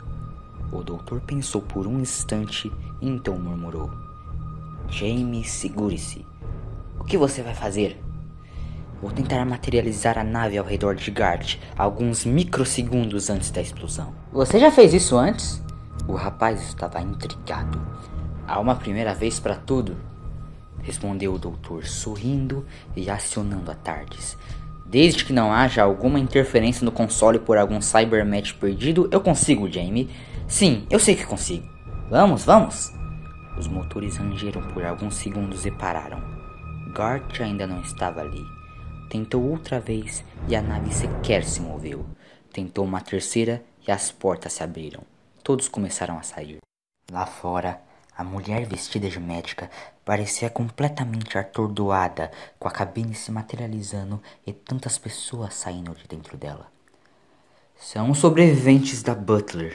O 0.73 0.83
doutor 0.83 1.21
pensou 1.21 1.61
por 1.61 1.87
um 1.87 2.01
instante 2.01 2.73
e 3.01 3.09
então 3.09 3.39
murmurou: 3.39 3.91
Jamie, 4.89 5.45
segure-se. 5.45 6.27
O 6.99 7.05
que 7.05 7.17
você 7.17 7.43
vai 7.43 7.55
fazer? 7.55 8.03
Vou 9.01 9.11
tentar 9.11 9.45
materializar 9.45 10.17
a 10.17 10.25
nave 10.25 10.57
ao 10.57 10.65
redor 10.65 10.95
de 10.95 11.11
Gart 11.11 11.59
alguns 11.77 12.25
microsegundos 12.25 13.29
antes 13.29 13.51
da 13.51 13.61
explosão. 13.61 14.15
Você 14.33 14.59
já 14.59 14.71
fez 14.71 14.95
isso 14.95 15.17
antes? 15.17 15.63
O 16.09 16.15
rapaz 16.15 16.63
estava 16.63 17.01
intrigado. 17.01 17.81
Há 18.47 18.59
uma 18.61 18.77
primeira 18.77 19.15
vez 19.15 19.41
para 19.41 19.55
tudo, 19.55 19.97
respondeu 20.83 21.35
o 21.35 21.39
doutor, 21.39 21.85
sorrindo 21.87 22.65
e 22.95 23.09
acionando 23.11 23.71
a 23.71 23.75
Tardes. 23.75 24.37
Desde 24.87 25.25
que 25.25 25.33
não 25.33 25.53
haja 25.53 25.83
alguma 25.83 26.21
interferência 26.21 26.85
no 26.85 26.93
console 26.93 27.39
por 27.39 27.57
algum 27.57 27.81
cybermatch 27.81 28.55
perdido, 28.55 29.09
eu 29.11 29.21
consigo, 29.21 29.71
Jamie. 29.71 30.11
Sim, 30.47 30.87
eu 30.91 30.99
sei 30.99 31.17
que 31.17 31.27
consigo. 31.27 31.69
Vamos, 32.11 32.45
vamos! 32.45 32.93
Os 33.59 33.67
motores 33.67 34.17
rangeram 34.17 34.63
por 34.69 34.85
alguns 34.85 35.17
segundos 35.17 35.65
e 35.65 35.71
pararam. 35.71 36.23
Gart 36.93 37.41
ainda 37.41 37.67
não 37.67 37.81
estava 37.81 38.21
ali. 38.21 38.45
Tentou 39.09 39.43
outra 39.43 39.81
vez 39.81 40.25
e 40.47 40.55
a 40.55 40.63
nave 40.63 40.93
sequer 40.93 41.45
se 41.45 41.61
moveu. 41.61 42.05
Tentou 42.53 42.85
uma 42.85 43.01
terceira 43.01 43.65
e 43.87 43.91
as 43.91 44.13
portas 44.13 44.53
se 44.53 44.63
abriram. 44.63 45.03
Todos 45.43 45.69
começaram 45.69 46.19
a 46.19 46.23
sair. 46.23 46.59
Lá 47.11 47.27
fora, 47.27 47.81
a 48.17 48.23
mulher 48.23 48.67
vestida 48.67 49.09
de 49.09 49.19
médica 49.19 49.71
parecia 50.05 50.49
completamente 50.51 51.37
atordoada, 51.37 52.31
com 52.59 52.69
a 52.69 52.71
cabine 52.71 53.15
se 53.15 53.33
materializando 53.33 54.23
e 54.47 54.53
tantas 54.53 54.99
pessoas 54.99 55.55
saindo 55.55 55.95
de 55.95 56.07
dentro 56.07 56.37
dela. 56.37 56.69
São 57.77 58.15
sobreviventes 58.15 59.03
da 59.03 59.15
Butler, 59.15 59.75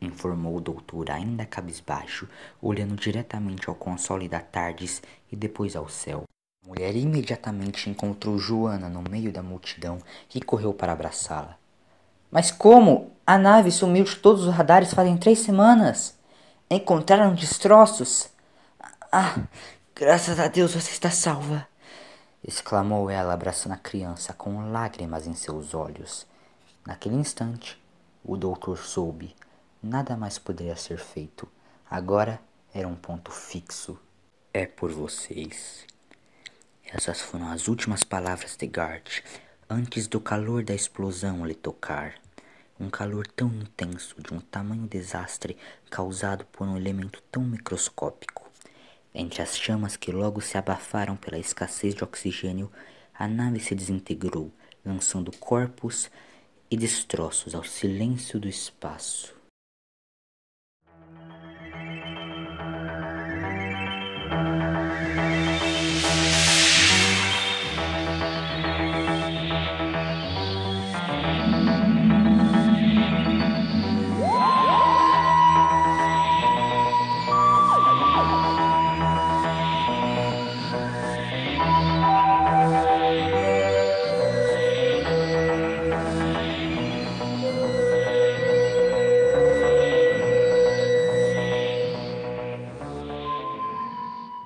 informou 0.00 0.56
o 0.56 0.60
doutor, 0.60 1.10
ainda 1.10 1.46
cabisbaixo, 1.46 2.28
olhando 2.60 2.94
diretamente 2.96 3.68
ao 3.68 3.74
console 3.74 4.28
da 4.28 4.40
Tardes 4.40 5.02
e 5.30 5.36
depois 5.36 5.74
ao 5.76 5.88
céu. 5.88 6.24
A 6.64 6.68
mulher 6.68 6.96
imediatamente 6.96 7.88
encontrou 7.88 8.38
Joana 8.38 8.88
no 8.88 9.02
meio 9.02 9.32
da 9.32 9.42
multidão 9.42 9.98
e 10.34 10.40
correu 10.40 10.74
para 10.74 10.92
abraçá-la. 10.92 11.56
Mas 12.30 12.50
como? 12.50 13.12
A 13.26 13.38
nave 13.38 13.70
sumiu 13.70 14.04
de 14.04 14.16
todos 14.16 14.44
os 14.44 14.54
radares 14.54 14.92
fazem 14.92 15.16
três 15.16 15.38
semanas. 15.38 16.18
Encontraram 16.68 17.34
destroços. 17.34 18.28
Ah, 19.12 19.40
graças 19.94 20.38
a 20.38 20.48
Deus 20.48 20.74
você 20.74 20.90
está 20.90 21.10
salva! 21.10 21.66
exclamou 22.46 23.10
ela, 23.10 23.32
abraçando 23.32 23.72
a 23.72 23.76
criança 23.76 24.32
com 24.32 24.70
lágrimas 24.70 25.26
em 25.26 25.34
seus 25.34 25.74
olhos. 25.74 26.26
Naquele 26.86 27.16
instante, 27.16 27.80
o 28.24 28.36
doutor 28.36 28.78
soube. 28.78 29.34
Nada 29.86 30.16
mais 30.16 30.36
poderia 30.36 30.74
ser 30.74 30.98
feito. 30.98 31.46
Agora 31.88 32.40
era 32.74 32.88
um 32.88 32.96
ponto 32.96 33.30
fixo. 33.30 33.96
É 34.52 34.66
por 34.66 34.90
vocês. 34.90 35.86
Essas 36.84 37.20
foram 37.20 37.52
as 37.52 37.68
últimas 37.68 38.02
palavras 38.02 38.56
de 38.56 38.66
Gart 38.66 39.20
antes 39.70 40.08
do 40.08 40.20
calor 40.20 40.64
da 40.64 40.74
explosão 40.74 41.46
lhe 41.46 41.54
tocar 41.54 42.14
um 42.80 42.90
calor 42.90 43.28
tão 43.28 43.46
intenso, 43.46 44.20
de 44.20 44.34
um 44.34 44.40
tamanho 44.40 44.88
desastre 44.88 45.56
causado 45.88 46.44
por 46.46 46.66
um 46.66 46.76
elemento 46.76 47.22
tão 47.30 47.44
microscópico. 47.44 48.50
Entre 49.14 49.40
as 49.40 49.56
chamas 49.56 49.96
que 49.96 50.10
logo 50.10 50.40
se 50.40 50.58
abafaram 50.58 51.16
pela 51.16 51.38
escassez 51.38 51.94
de 51.94 52.02
oxigênio, 52.02 52.72
a 53.14 53.28
nave 53.28 53.60
se 53.60 53.72
desintegrou, 53.72 54.52
lançando 54.84 55.30
corpos 55.38 56.10
e 56.68 56.76
destroços 56.76 57.54
ao 57.54 57.62
silêncio 57.62 58.40
do 58.40 58.48
espaço. 58.48 59.35